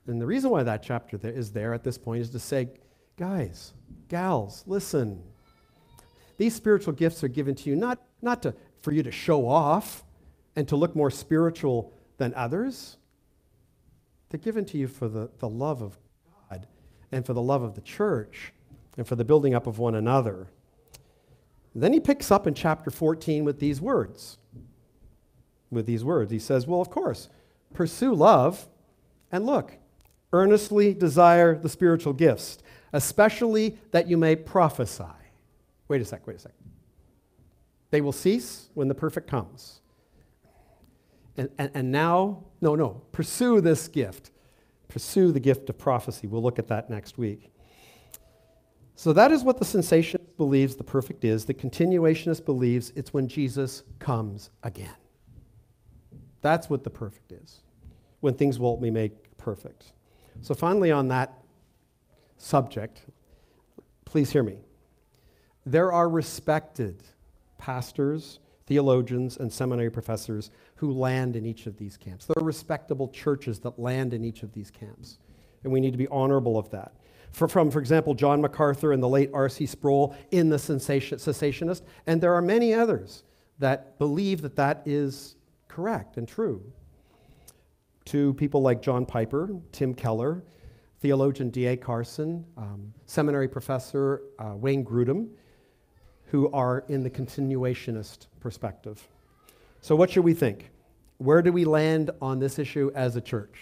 [0.06, 2.68] And the reason why that chapter is there at this point is to say,
[3.16, 3.72] guys,
[4.08, 5.22] gals, listen.
[6.38, 10.02] These spiritual gifts are given to you not, not to, for you to show off
[10.56, 12.96] and to look more spiritual than others
[14.32, 15.98] they're given to you for the, the love of
[16.48, 16.66] God
[17.12, 18.54] and for the love of the church
[18.96, 20.48] and for the building up of one another.
[21.74, 24.38] Then he picks up in chapter 14 with these words.
[25.70, 27.28] With these words, he says, Well, of course,
[27.74, 28.68] pursue love
[29.30, 29.76] and look,
[30.32, 32.56] earnestly desire the spiritual gifts,
[32.94, 35.04] especially that you may prophesy.
[35.88, 36.52] Wait a sec, wait a sec.
[37.90, 39.81] They will cease when the perfect comes.
[41.36, 44.30] And, and, and now, no, no, pursue this gift.
[44.88, 46.26] Pursue the gift of prophecy.
[46.26, 47.50] We'll look at that next week.
[48.94, 51.44] So that is what the cessationist believes the perfect is.
[51.44, 54.94] The continuationist believes it's when Jesus comes again.
[56.42, 57.62] That's what the perfect is,
[58.20, 59.92] when things will be made perfect.
[60.42, 61.32] So finally, on that
[62.36, 63.02] subject,
[64.04, 64.58] please hear me.
[65.64, 67.02] There are respected
[67.58, 70.50] pastors, theologians, and seminary professors
[70.82, 72.26] who land in each of these camps.
[72.26, 75.20] There are respectable churches that land in each of these camps,
[75.62, 76.92] and we need to be honorable of that.
[77.30, 79.66] For, from, for example, John MacArthur and the late R.C.
[79.66, 83.22] Sproul in The Cessationist, and there are many others
[83.60, 85.36] that believe that that is
[85.68, 86.60] correct and true.
[88.06, 90.42] To people like John Piper, Tim Keller,
[90.98, 91.76] theologian D.A.
[91.76, 95.28] Carson, um, seminary professor uh, Wayne Grudem,
[96.24, 99.06] who are in the continuationist perspective.
[99.80, 100.71] So, what should we think?
[101.22, 103.56] Where do we land on this issue as a church?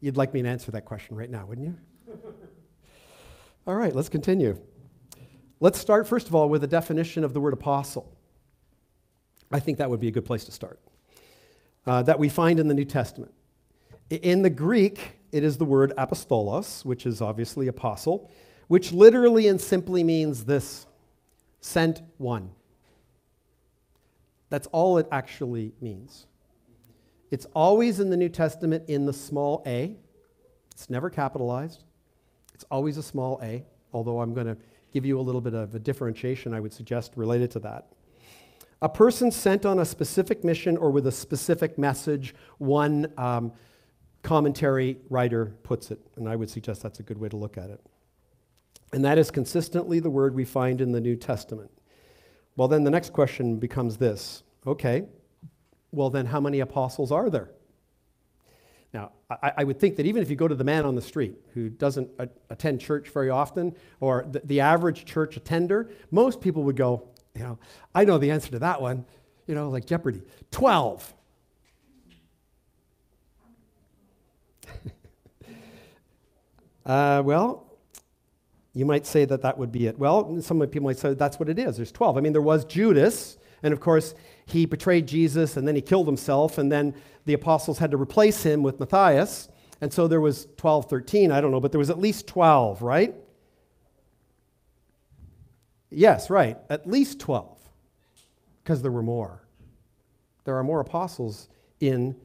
[0.00, 1.76] You'd like me to answer that question right now, wouldn't you?
[3.66, 4.58] all right, let's continue.
[5.60, 8.10] Let's start, first of all, with a definition of the word apostle.
[9.52, 10.80] I think that would be a good place to start.
[11.86, 13.34] Uh, that we find in the New Testament.
[14.08, 18.30] In the Greek, it is the word apostolos, which is obviously apostle,
[18.68, 20.86] which literally and simply means this
[21.60, 22.50] sent one.
[24.48, 26.26] That's all it actually means.
[27.30, 29.96] It's always in the New Testament in the small a.
[30.72, 31.84] It's never capitalized.
[32.54, 34.56] It's always a small a, although I'm going to
[34.92, 37.92] give you a little bit of a differentiation, I would suggest, related to that.
[38.82, 43.52] A person sent on a specific mission or with a specific message, one um,
[44.22, 47.70] commentary writer puts it, and I would suggest that's a good way to look at
[47.70, 47.80] it.
[48.92, 51.70] And that is consistently the word we find in the New Testament.
[52.56, 55.04] Well, then the next question becomes this okay,
[55.92, 57.50] well, then how many apostles are there?
[58.92, 61.02] Now, I, I, would think that even if you go to the man on the
[61.02, 66.40] street who doesn't a- attend church very often, or the, the average church attender, most
[66.40, 67.58] people would go, you know,
[67.94, 69.04] I know the answer to that one,
[69.46, 71.14] you know, like Jeopardy 12.
[76.86, 77.70] uh, well,
[78.72, 79.98] you might say that that would be it.
[79.98, 81.76] Well, some people might say that's what it is.
[81.76, 82.16] There's 12.
[82.16, 84.14] I mean, there was Judas, and of course,
[84.52, 88.42] he betrayed Jesus and then he killed himself, and then the apostles had to replace
[88.42, 89.48] him with Matthias.
[89.80, 92.82] And so there was 12, 13, I don't know, but there was at least 12,
[92.82, 93.14] right?
[95.90, 96.58] Yes, right.
[96.68, 97.58] At least 12,
[98.62, 99.42] because there were more.
[100.44, 101.48] There are more apostles
[101.80, 102.16] in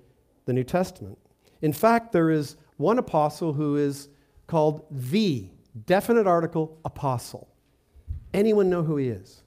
[0.46, 1.18] the New Testament.
[1.62, 4.10] In fact, there is one apostle who is
[4.48, 5.50] called the
[5.86, 7.50] Definite article, apostle.
[8.34, 9.44] Anyone know who he is?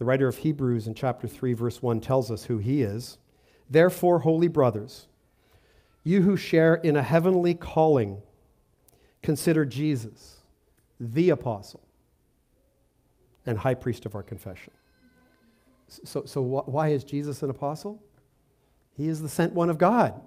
[0.00, 3.18] The writer of Hebrews in chapter 3, verse 1 tells us who he is.
[3.68, 5.08] Therefore, holy brothers,
[6.04, 8.22] you who share in a heavenly calling,
[9.22, 10.38] consider Jesus,
[10.98, 11.82] the apostle
[13.44, 14.72] and high priest of our confession.
[15.88, 18.02] So, so wh- why is Jesus an apostle?
[18.96, 20.18] He is the sent one of God.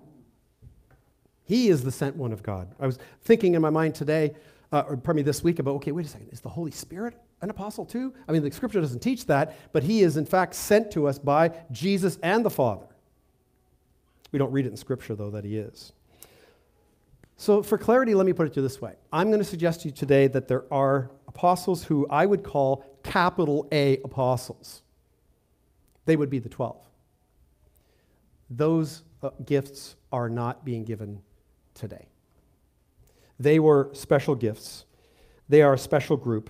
[1.46, 2.76] He is the sent one of God.
[2.80, 4.36] I was thinking in my mind today,
[4.72, 7.20] uh, or pardon me, this week about, okay, wait a second, is the Holy Spirit
[7.44, 8.14] an apostle too?
[8.28, 11.20] I mean, the scripture doesn't teach that, but he is in fact sent to us
[11.20, 12.88] by Jesus and the Father.
[14.32, 15.94] We don't read it in scripture, though, that he is.
[17.36, 19.90] So, for clarity, let me put it to this way I'm going to suggest to
[19.90, 24.82] you today that there are apostles who I would call capital A apostles.
[26.06, 26.78] They would be the 12.
[28.50, 31.22] Those uh, gifts are not being given
[31.74, 32.08] today.
[33.40, 34.86] They were special gifts,
[35.50, 36.50] they are a special group.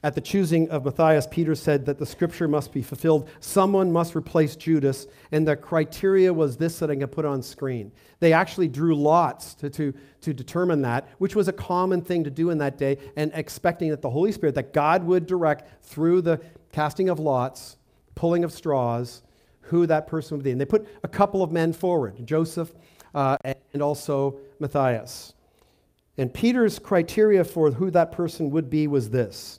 [0.00, 3.28] At the choosing of Matthias, Peter said that the scripture must be fulfilled.
[3.40, 7.90] Someone must replace Judas, and the criteria was this that I can put on screen.
[8.20, 12.30] They actually drew lots to, to, to determine that, which was a common thing to
[12.30, 16.22] do in that day, and expecting that the Holy Spirit, that God would direct through
[16.22, 17.76] the casting of lots,
[18.14, 19.22] pulling of straws,
[19.62, 20.52] who that person would be.
[20.52, 22.72] And they put a couple of men forward Joseph
[23.16, 23.36] uh,
[23.72, 25.34] and also Matthias.
[26.16, 29.58] And Peter's criteria for who that person would be was this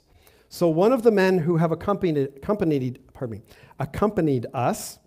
[0.52, 3.42] so one of the men who have accompanied, accompanied, pardon me,
[3.78, 4.98] accompanied us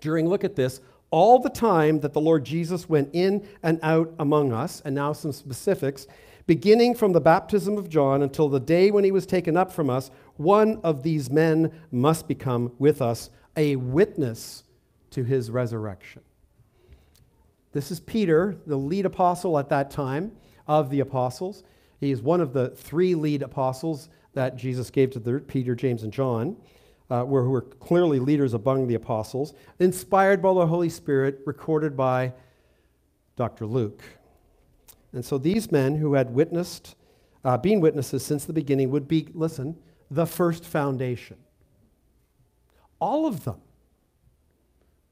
[0.00, 4.14] during, look at this, all the time that the Lord Jesus went in and out
[4.20, 6.06] among us, and now some specifics,
[6.46, 9.90] beginning from the baptism of John until the day when he was taken up from
[9.90, 14.62] us, one of these men must become with us a witness
[15.10, 16.22] to his resurrection.
[17.72, 20.30] This is Peter, the lead apostle at that time
[20.68, 21.64] of the apostles.
[22.00, 26.02] He is one of the three lead apostles that Jesus gave to the, Peter, James,
[26.02, 26.56] and John,
[27.08, 32.32] uh, who were clearly leaders among the apostles, inspired by the Holy Spirit, recorded by
[33.36, 33.66] Dr.
[33.66, 34.02] Luke.
[35.12, 36.96] And so these men who had witnessed,
[37.44, 39.76] uh, been witnesses since the beginning, would be, listen,
[40.10, 41.38] the first foundation.
[42.98, 43.60] All of them.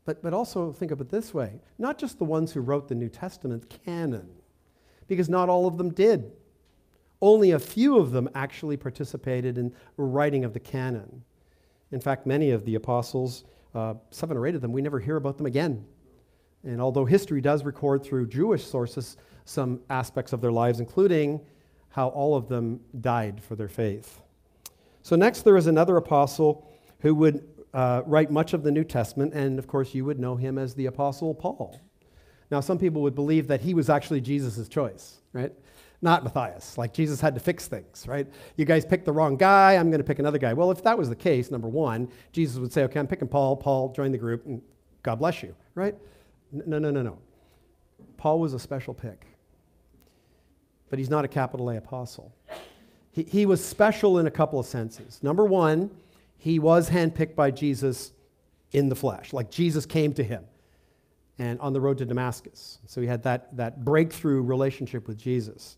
[0.04, 2.94] But, but also think of it this way not just the ones who wrote the
[2.94, 4.28] New Testament canon,
[5.08, 6.30] because not all of them did.
[7.20, 11.22] Only a few of them actually participated in writing of the canon.
[11.92, 15.16] In fact, many of the apostles, uh, seven or eight of them, we never hear
[15.16, 15.84] about them again.
[16.64, 21.40] And although history does record through Jewish sources some aspects of their lives, including
[21.90, 24.20] how all of them died for their faith.
[25.02, 26.66] So, next, there is another apostle
[27.00, 30.34] who would uh, write much of the New Testament, and of course, you would know
[30.36, 31.78] him as the Apostle Paul.
[32.50, 35.52] Now, some people would believe that he was actually Jesus' choice, right?
[36.02, 36.76] Not Matthias.
[36.76, 38.26] Like Jesus had to fix things, right?
[38.56, 40.52] You guys picked the wrong guy, I'm going to pick another guy.
[40.52, 43.56] Well, if that was the case, number one, Jesus would say, okay, I'm picking Paul.
[43.56, 44.60] Paul, join the group, and
[45.02, 45.94] God bless you, right?
[46.52, 47.18] No, no, no, no.
[48.16, 49.26] Paul was a special pick,
[50.90, 52.32] but he's not a capital A apostle.
[53.10, 55.20] He, he was special in a couple of senses.
[55.22, 55.90] Number one,
[56.36, 58.12] he was handpicked by Jesus
[58.72, 60.44] in the flesh, like Jesus came to him
[61.38, 62.78] and on the road to Damascus.
[62.86, 65.76] So he had that, that breakthrough relationship with Jesus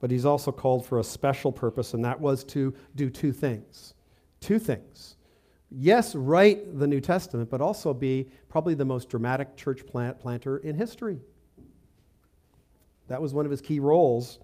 [0.00, 3.94] but he's also called for a special purpose, and that was to do two things.
[4.40, 5.16] Two things.
[5.70, 10.58] Yes, write the New Testament, but also be probably the most dramatic church plant planter
[10.58, 11.18] in history.
[13.08, 14.38] That was one of his key roles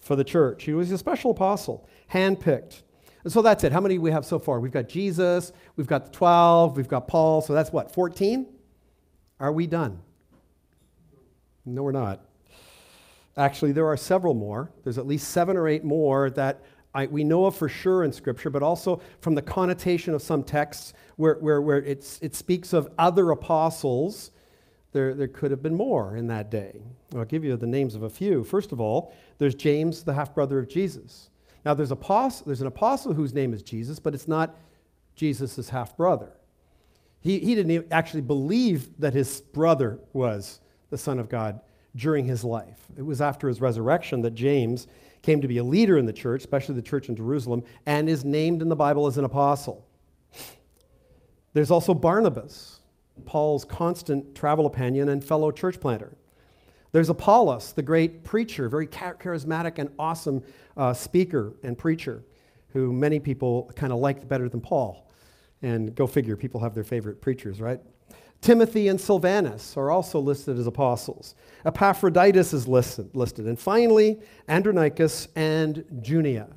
[0.00, 0.64] for the church.
[0.64, 2.82] He was a special apostle, handpicked.
[3.24, 3.72] And so that's it.
[3.72, 4.60] How many we have so far?
[4.60, 7.40] We've got Jesus, we've got the 12, we've got Paul.
[7.40, 8.46] So that's what, 14?
[9.40, 9.98] Are we done?
[11.64, 12.20] No, we're not.
[13.36, 14.70] Actually, there are several more.
[14.84, 18.12] There's at least seven or eight more that I, we know of for sure in
[18.12, 22.88] Scripture, but also from the connotation of some texts where, where, where it speaks of
[22.98, 24.32] other apostles.
[24.92, 26.82] There, there could have been more in that day.
[27.14, 28.42] I'll give you the names of a few.
[28.42, 31.30] First of all, there's James, the half brother of Jesus.
[31.64, 31.90] Now, there's,
[32.44, 34.56] there's an apostle whose name is Jesus, but it's not
[35.14, 36.32] Jesus' half brother.
[37.20, 41.60] He, he didn't actually believe that his brother was the Son of God
[41.94, 42.78] during his life.
[42.96, 44.86] It was after his resurrection that James
[45.22, 48.24] came to be a leader in the church, especially the church in Jerusalem, and is
[48.24, 49.86] named in the Bible as an apostle.
[51.52, 52.80] There's also Barnabas,
[53.26, 56.16] Paul's constant travel companion and fellow church planter.
[56.92, 60.42] There's Apollos, the great preacher, very charismatic and awesome
[60.76, 62.24] uh, speaker and preacher,
[62.70, 65.09] who many people kind of liked better than Paul.
[65.62, 67.80] And go figure, people have their favorite preachers, right?
[68.40, 71.34] Timothy and Silvanus are also listed as apostles.
[71.66, 73.14] Epaphroditus is listed.
[73.14, 73.46] listed.
[73.46, 76.48] And finally, Andronicus and Junia.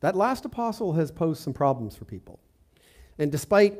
[0.00, 2.40] That last apostle has posed some problems for people.
[3.18, 3.78] And despite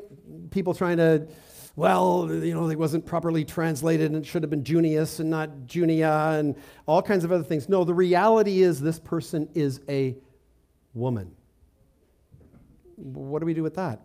[0.51, 1.27] people trying to,
[1.75, 5.49] well, you know, it wasn't properly translated and it should have been Junius and not
[5.67, 7.67] Junia and all kinds of other things.
[7.67, 10.15] No, the reality is this person is a
[10.93, 11.35] woman.
[13.03, 13.99] What do we do with that?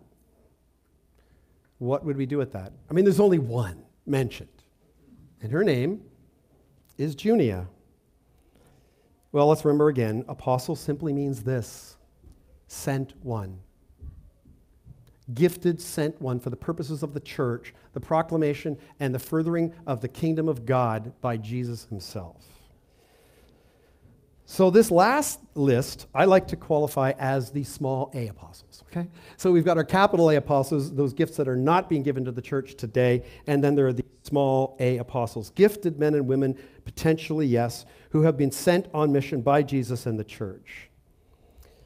[1.77, 2.73] What would we do with that?
[2.89, 4.49] I mean, there's only one mentioned,
[5.41, 6.01] and her name
[6.97, 7.67] is Junia.
[9.31, 11.95] Well, let's remember again apostle simply means this
[12.67, 13.59] sent one.
[15.33, 20.01] Gifted sent one for the purposes of the church, the proclamation, and the furthering of
[20.01, 22.58] the kingdom of God by Jesus himself.
[24.51, 29.07] So, this last list I like to qualify as the small a apostles, okay?
[29.37, 32.31] So, we've got our capital A apostles, those gifts that are not being given to
[32.31, 36.57] the church today, and then there are the small a apostles, gifted men and women,
[36.83, 40.89] potentially, yes, who have been sent on mission by Jesus and the church.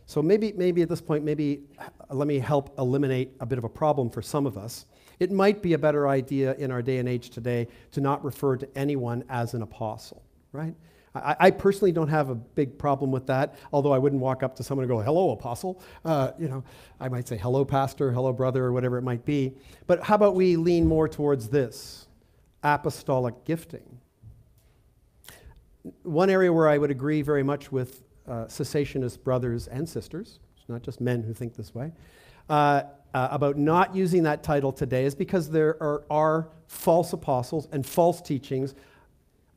[0.06, 3.66] So, maybe, maybe at this point, maybe uh, let me help eliminate a bit of
[3.66, 4.86] a problem for some of us.
[5.20, 8.56] It might be a better idea in our day and age today to not refer
[8.56, 10.76] to anyone as an apostle, right?
[11.16, 14.56] I, I, personally don't have a big problem with that, although I wouldn't walk up
[14.56, 15.82] to someone and go, hello, apostle.
[16.04, 16.64] Uh, you know,
[17.00, 19.54] I might say, hello, pastor, hello, brother, or whatever it might be.
[19.86, 22.08] But how about we lean more towards this
[22.64, 24.00] apostolic gifting?
[26.04, 30.70] One area where I would agree very much with uh, cessationist brothers and sisters, it's
[30.70, 31.92] not just men who think this way,
[32.50, 32.84] uh,
[33.14, 37.86] uh, about not using that title today is because there are, are false apostles and
[37.86, 38.74] false teachings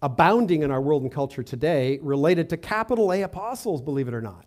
[0.06, 4.20] abounding in our world and culture today related to capital A apostles, believe it or
[4.20, 4.46] not.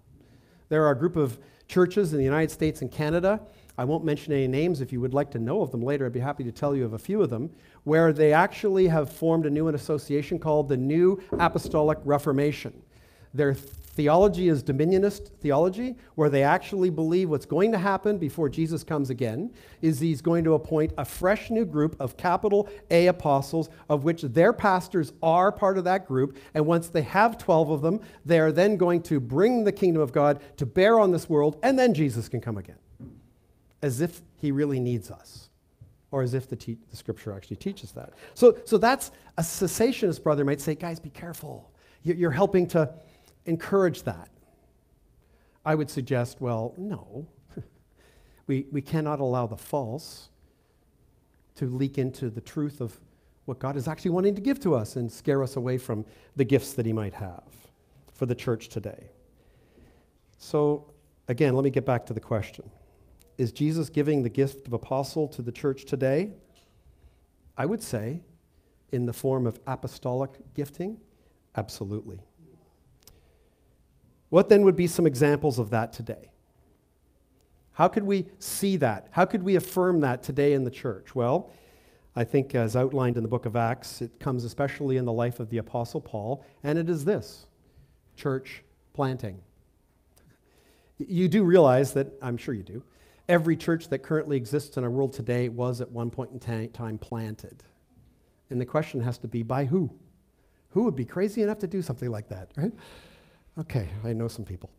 [0.70, 1.38] There are a group of
[1.68, 3.42] churches in the United States and Canada.
[3.78, 4.80] I won't mention any names.
[4.80, 6.86] If you would like to know of them later, I'd be happy to tell you
[6.86, 7.50] of a few of them,
[7.84, 12.82] where they actually have formed a new association called the New Apostolic Reformation.
[13.34, 13.54] Their
[14.00, 19.10] theology is dominionist theology, where they actually believe what's going to happen before Jesus comes
[19.10, 24.06] again is he's going to appoint a fresh new group of capital A apostles, of
[24.06, 26.38] which their pastors are part of that group.
[26.54, 30.02] And once they have 12 of them, they are then going to bring the kingdom
[30.02, 32.80] of God to bear on this world, and then Jesus can come again.
[33.82, 35.50] As if he really needs us
[36.12, 38.14] or as if the, te- the, scripture actually teaches that.
[38.34, 41.70] So, so that's a cessationist brother might say, guys, be careful.
[42.02, 42.94] You're helping to
[43.50, 44.30] encourage that?
[45.66, 47.28] I would suggest, well, no.
[48.48, 50.30] we, we cannot allow the false
[51.56, 52.98] to leak into the truth of
[53.46, 56.46] what God is actually wanting to give to us and scare us away from the
[56.46, 57.44] gifts that He might have
[58.14, 59.10] for the church today.
[60.38, 60.94] So,
[61.28, 62.70] again, let me get back to the question
[63.38, 66.32] Is Jesus giving the gift of apostle to the church today?
[67.58, 68.22] I would say,
[68.92, 70.98] in the form of apostolic gifting,
[71.58, 72.22] absolutely.
[74.30, 76.32] What then would be some examples of that today?
[77.74, 79.08] How could we see that?
[79.12, 81.16] How could we affirm that today in the church?
[81.16, 81.52] Well,
[82.16, 85.40] I think as outlined in the book of Acts, it comes especially in the life
[85.40, 87.46] of the Apostle Paul, and it is this
[88.18, 88.64] church
[88.94, 89.40] planting.
[90.98, 92.84] You do realize that, I'm sure you do,
[93.30, 96.98] every church that currently exists in our world today was at one point in time
[96.98, 97.64] planted.
[98.50, 99.90] And the question has to be by who?
[100.72, 102.74] Who would be crazy enough to do something like that, right?
[103.60, 104.70] Okay, I know some people.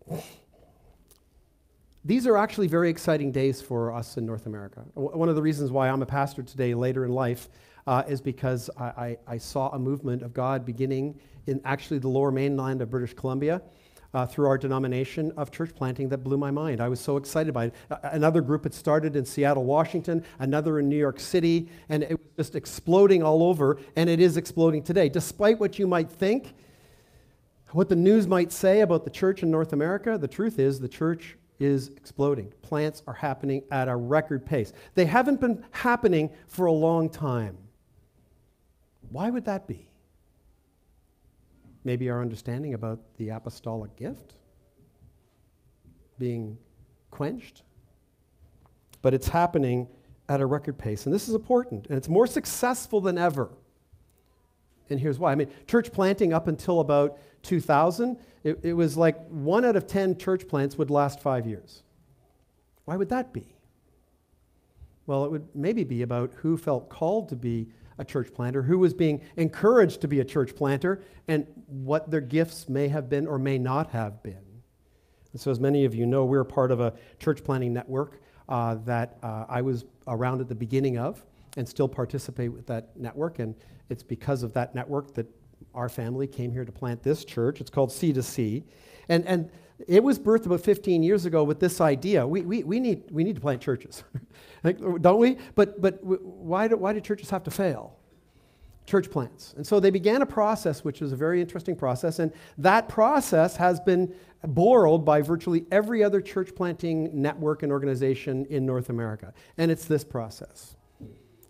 [2.03, 4.81] These are actually very exciting days for us in North America.
[4.95, 7.51] One of the reasons why I'm a pastor today later in life
[7.87, 12.09] uh, is because I, I, I, saw a movement of God beginning in actually the
[12.09, 13.61] lower mainland of British Columbia.
[14.13, 16.81] Uh, through our denomination of church planting that blew my mind.
[16.81, 17.75] I was so excited by it.
[18.03, 22.47] Another group had started in Seattle, Washington, another in New York City, and it was
[22.47, 25.09] just exploding all over, and it is exploding today.
[25.09, 26.55] Despite what you might think,
[27.73, 30.89] what the news might say about the church in North America, the truth is the
[30.89, 32.53] church is exploding.
[32.63, 34.73] Plants are happening at a record pace.
[34.95, 37.59] They haven't been happening for a long time.
[39.11, 39.89] Why would that be?
[41.85, 44.35] Maybe our understanding about the apostolic gift
[46.19, 46.59] being
[47.11, 47.63] quenched.
[49.03, 49.89] But it's happening
[50.29, 51.07] at a record pace.
[51.07, 51.87] And this is important.
[51.89, 53.51] And it's more successful than ever.
[54.91, 55.33] And here's why.
[55.33, 59.87] I mean, church planting up until about 2000, it, it was like one out of
[59.87, 61.83] 10 church plants would last five years.
[62.85, 63.55] Why would that be?
[65.07, 67.69] Well, it would maybe be about who felt called to be
[67.99, 72.21] a church planter, who was being encouraged to be a church planter, and what their
[72.21, 74.39] gifts may have been or may not have been.
[75.33, 78.77] And so, as many of you know, we're part of a church planting network uh,
[78.87, 81.25] that uh, I was around at the beginning of
[81.57, 83.39] and still participate with that network.
[83.39, 83.55] And
[83.89, 85.27] it's because of that network that
[85.75, 87.61] our family came here to plant this church.
[87.61, 88.65] It's called C2C.
[89.09, 89.51] And, and
[89.89, 92.27] it was birthed about 15 years ago with this idea.
[92.27, 94.05] We, we, we, need, we need to plant churches,
[94.63, 95.39] don't we?
[95.55, 97.97] But, but why, do, why do churches have to fail?
[98.91, 99.55] church plants.
[99.57, 102.19] And so they began a process, which was a very interesting process.
[102.19, 104.13] And that process has been
[104.45, 109.33] borrowed by virtually every other church planting network and organization in North America.
[109.59, 110.77] And it's this process.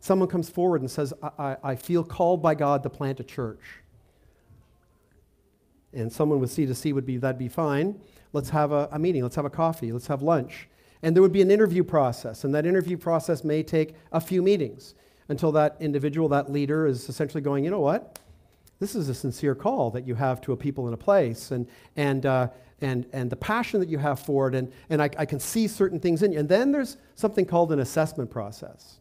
[0.00, 3.24] Someone comes forward and says, I, I, I feel called by God to plant a
[3.24, 3.60] church.
[5.92, 8.00] And someone with C2C would be, that'd be fine.
[8.32, 9.22] Let's have a, a meeting.
[9.22, 9.92] Let's have a coffee.
[9.92, 10.68] Let's have lunch.
[11.02, 12.44] And there would be an interview process.
[12.44, 14.94] And that interview process may take a few meetings
[15.28, 18.18] until that individual, that leader, is essentially going, you know what?
[18.80, 21.68] This is a sincere call that you have to a people in a place, and,
[21.96, 22.48] and, uh,
[22.80, 25.68] and, and the passion that you have for it, and, and I, I can see
[25.68, 26.38] certain things in you.
[26.38, 28.99] And then there's something called an assessment process.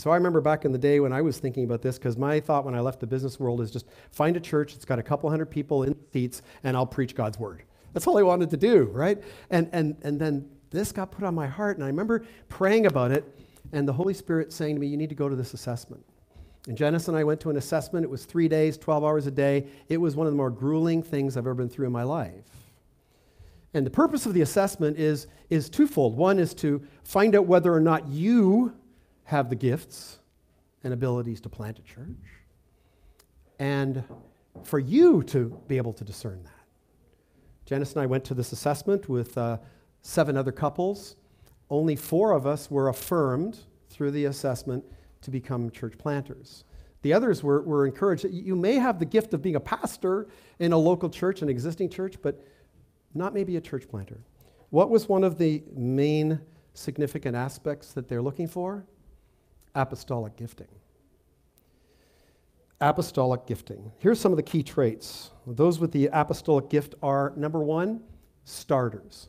[0.00, 2.40] So I remember back in the day when I was thinking about this, because my
[2.40, 5.02] thought when I left the business world is just find a church that's got a
[5.02, 7.64] couple hundred people in seats, and I'll preach God's word.
[7.92, 9.22] That's all I wanted to do, right?
[9.50, 13.10] And, and, and then this got put on my heart, and I remember praying about
[13.10, 13.24] it
[13.72, 16.02] and the Holy Spirit saying to me, You need to go to this assessment.
[16.66, 18.04] And Janice and I went to an assessment.
[18.04, 19.66] It was three days, 12 hours a day.
[19.88, 22.44] It was one of the more grueling things I've ever been through in my life.
[23.72, 26.16] And the purpose of the assessment is, is twofold.
[26.16, 28.74] One is to find out whether or not you
[29.30, 30.18] have the gifts
[30.84, 32.06] and abilities to plant a church,
[33.58, 34.04] and
[34.64, 36.64] for you to be able to discern that.
[37.64, 39.58] Janice and I went to this assessment with uh,
[40.02, 41.16] seven other couples
[41.70, 44.84] only four of us were affirmed through the assessment
[45.22, 46.64] to become church planters.
[47.02, 48.26] The others were, were encouraged.
[48.28, 50.26] You may have the gift of being a pastor
[50.58, 52.44] in a local church, an existing church, but
[53.14, 54.20] not maybe a church planter.
[54.70, 56.40] What was one of the main
[56.74, 58.84] significant aspects that they're looking for?
[59.74, 60.68] Apostolic gifting.
[62.80, 63.92] Apostolic gifting.
[63.98, 65.30] Here's some of the key traits.
[65.46, 68.00] Those with the apostolic gift are number one,
[68.44, 69.28] starters.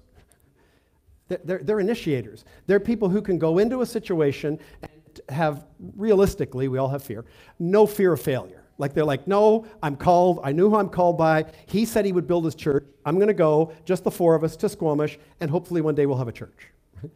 [1.28, 2.46] They're, they're initiators.
[2.68, 5.66] They're people who can go into a situation and have,
[5.96, 7.26] realistically, we all have fear,
[7.60, 8.64] no fear of failure.
[8.78, 10.40] Like they're like, no, I'm called.
[10.44, 11.46] I knew who I'm called by.
[11.68, 12.86] He said he would build his church.
[13.06, 16.06] I'm going to go, just the four of us, to Squamish, and hopefully one day
[16.06, 16.68] we'll have a church.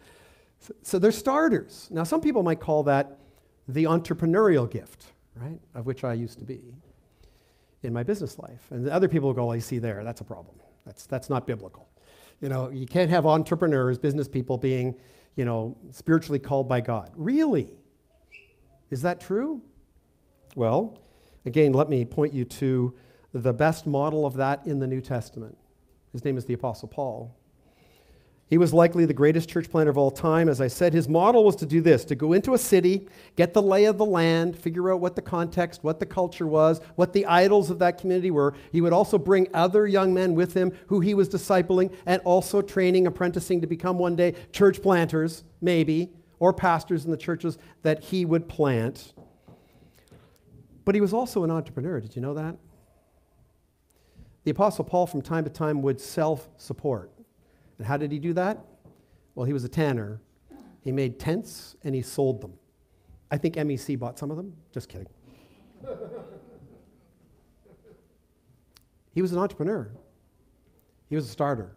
[0.82, 1.88] so, they're starters.
[1.91, 3.20] Now, some people might call that
[3.68, 5.05] the entrepreneurial gift,
[5.36, 6.61] right, of which I used to be
[7.84, 8.68] in my business life.
[8.72, 10.55] And other people go, you see there, that's a problem.
[10.86, 11.88] That's, that's not biblical.
[12.41, 14.95] You know, you can't have entrepreneurs, business people being,
[15.36, 17.11] you know, spiritually called by God.
[17.16, 17.72] Really?
[18.89, 19.61] Is that true?
[20.55, 20.99] Well,
[21.45, 22.93] again, let me point you to
[23.34, 25.57] the best model of that in the New Testament.
[26.11, 27.36] His name is the Apostle Paul.
[28.47, 30.49] He was likely the greatest church planter of all time.
[30.49, 33.55] As I said, his model was to do this to go into a city, get
[33.55, 37.11] the lay of the land, figure out what the context, what the culture was, what
[37.11, 38.53] the idols of that community were.
[38.71, 42.61] He would also bring other young men with him who he was discipling and also
[42.61, 48.03] training, apprenticing to become one day church planters, maybe, or pastors in the churches that
[48.03, 49.13] he would plant.
[50.83, 51.99] But he was also an entrepreneur.
[51.99, 52.57] Did you know that?
[54.43, 57.14] The Apostle Paul, from time to time, would self support.
[57.78, 58.59] And how did he do that?
[59.36, 60.21] Well, he was a tanner.
[60.82, 62.53] He made tents and he sold them.
[63.32, 64.53] I think MEC bought some of them.
[64.71, 65.07] Just kidding.
[69.13, 69.91] he was an entrepreneur,
[71.09, 71.76] he was a starter.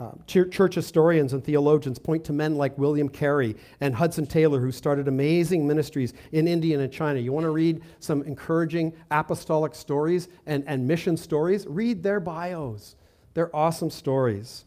[0.00, 4.70] Uh, church historians and theologians point to men like William Carey and Hudson Taylor, who
[4.70, 7.18] started amazing ministries in India and China.
[7.18, 11.66] You want to read some encouraging apostolic stories and, and mission stories?
[11.66, 12.94] Read their bios.
[13.38, 14.64] They're awesome stories.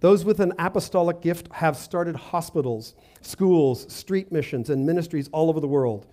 [0.00, 5.60] Those with an apostolic gift have started hospitals, schools, street missions, and ministries all over
[5.60, 6.04] the world.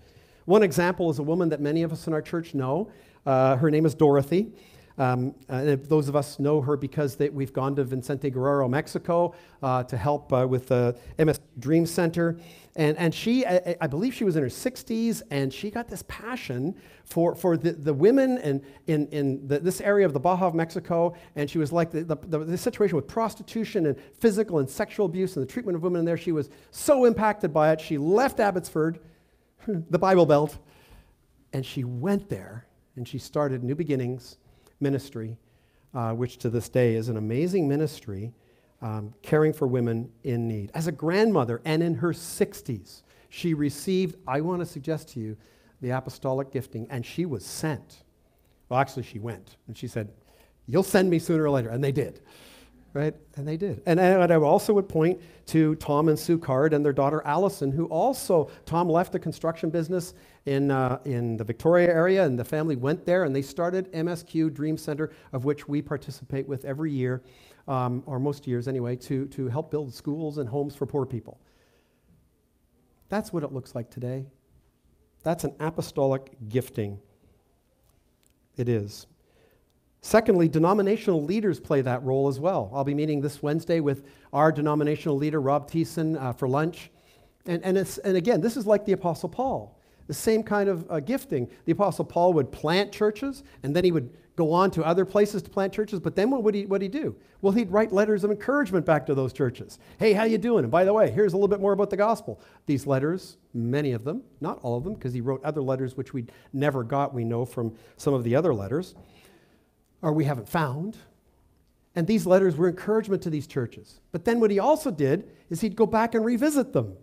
[0.44, 2.92] One example is a woman that many of us in our church know.
[3.26, 4.52] Uh, her name is Dorothy.
[4.98, 9.34] Um, and those of us know her because they, we've gone to Vicente Guerrero, Mexico,
[9.60, 12.38] uh, to help uh, with the MS Dream Center.
[12.76, 16.74] And, and she, I, believe she was in her 60s, and she got this passion
[17.06, 20.54] for, for the, the women in, in, in the, this area of the Baja of
[20.54, 21.16] Mexico.
[21.36, 25.06] And she was like the, the, the, the situation with prostitution and physical and sexual
[25.06, 26.18] abuse and the treatment of women in there.
[26.18, 27.80] She was so impacted by it.
[27.80, 29.00] She left Abbotsford,
[29.66, 30.58] the Bible Belt,
[31.54, 32.66] and she went there
[32.96, 34.36] and she started New Beginnings
[34.80, 35.38] ministry,
[35.94, 38.34] uh, which to this day is an amazing ministry,
[38.82, 40.70] um, caring for women in need.
[40.74, 45.36] As a grandmother and in her 60s, she received, I want to suggest to you,
[45.80, 48.04] the apostolic gifting, and she was sent.
[48.68, 50.10] Well, actually, she went, and she said,
[50.68, 51.68] You'll send me sooner or later.
[51.68, 52.20] And they did
[52.96, 53.14] right?
[53.36, 53.82] And they did.
[53.84, 57.70] And, and I also would point to Tom and Sue Card and their daughter Allison,
[57.70, 60.14] who also, Tom left the construction business
[60.46, 64.52] in, uh, in the Victoria area, and the family went there and they started MSQ
[64.54, 67.22] Dream Center, of which we participate with every year,
[67.68, 71.40] um, or most years anyway, to, to help build schools and homes for poor people.
[73.08, 74.26] That's what it looks like today.
[75.22, 76.98] That's an apostolic gifting.
[78.56, 79.06] It is.
[80.00, 82.70] Secondly, denominational leaders play that role as well.
[82.72, 86.90] I'll be meeting this Wednesday with our denominational leader, Rob Thiessen, uh, for lunch.
[87.46, 90.86] And, and, it's, and again, this is like the Apostle Paul, the same kind of
[90.90, 91.48] uh, gifting.
[91.64, 95.42] The Apostle Paul would plant churches, and then he would go on to other places
[95.42, 95.98] to plant churches.
[95.98, 97.16] But then what would he, what he do?
[97.40, 99.78] Well, he'd write letters of encouragement back to those churches.
[99.98, 100.64] Hey, how you doing?
[100.64, 102.40] And by the way, here's a little bit more about the gospel.
[102.66, 106.12] These letters, many of them, not all of them, because he wrote other letters which
[106.12, 108.94] we never got, we know from some of the other letters,
[110.02, 110.98] or we haven't found.
[111.94, 114.00] And these letters were encouragement to these churches.
[114.12, 116.94] But then what he also did is he'd go back and revisit them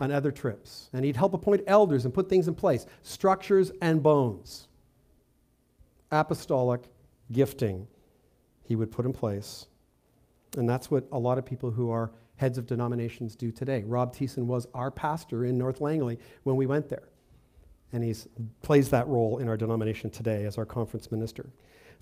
[0.00, 0.88] on other trips.
[0.94, 4.68] And he'd help appoint elders and put things in place, structures and bones
[6.10, 6.82] apostolic
[7.32, 7.86] gifting
[8.62, 9.66] he would put in place.
[10.56, 13.84] And that's what a lot of people who are heads of denominations do today.
[13.86, 17.08] Rob Thiessen was our pastor in North Langley when we went there.
[17.92, 18.14] And he
[18.62, 21.50] plays that role in our denomination today as our conference minister.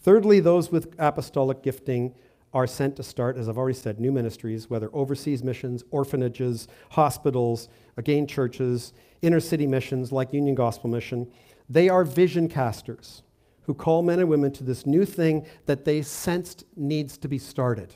[0.01, 2.15] Thirdly, those with apostolic gifting
[2.55, 7.69] are sent to start, as I've already said, new ministries, whether overseas missions, orphanages, hospitals,
[7.97, 8.93] again, churches,
[9.23, 11.31] inner city missions like Union Gospel Mission.
[11.69, 13.23] They are vision casters
[13.69, 17.37] who call men and women to this new thing that they sensed needs to be
[17.37, 17.95] started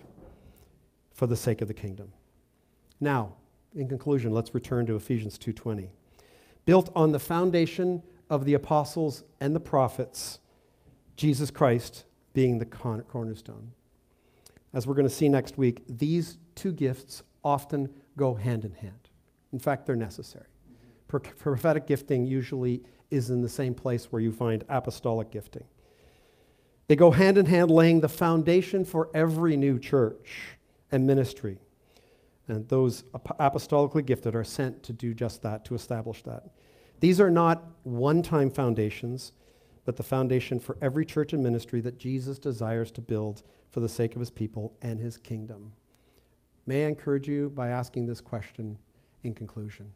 [1.14, 2.12] for the sake of the kingdom.
[3.00, 3.36] Now,
[3.74, 5.88] in conclusion, let's return to Ephesians 2:20.
[6.66, 10.40] Built on the foundation of the apostles and the prophets,
[11.16, 12.04] Jesus Christ
[12.34, 13.72] being the cornerstone.
[14.74, 19.08] As we're going to see next week, these two gifts often go hand in hand.
[19.54, 20.48] In fact, they're necessary.
[21.08, 25.64] Prophetic gifting usually is in the same place where you find apostolic gifting.
[26.88, 30.58] They go hand in hand, laying the foundation for every new church
[30.90, 31.58] and ministry.
[32.48, 36.50] And those apostolically gifted are sent to do just that, to establish that.
[37.00, 39.32] These are not one time foundations,
[39.84, 43.88] but the foundation for every church and ministry that Jesus desires to build for the
[43.88, 45.72] sake of his people and his kingdom.
[46.66, 48.78] May I encourage you by asking this question
[49.22, 49.92] in conclusion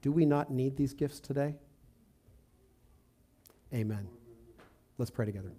[0.00, 1.56] Do we not need these gifts today?
[3.74, 4.06] Amen.
[4.98, 5.52] Let's pray together.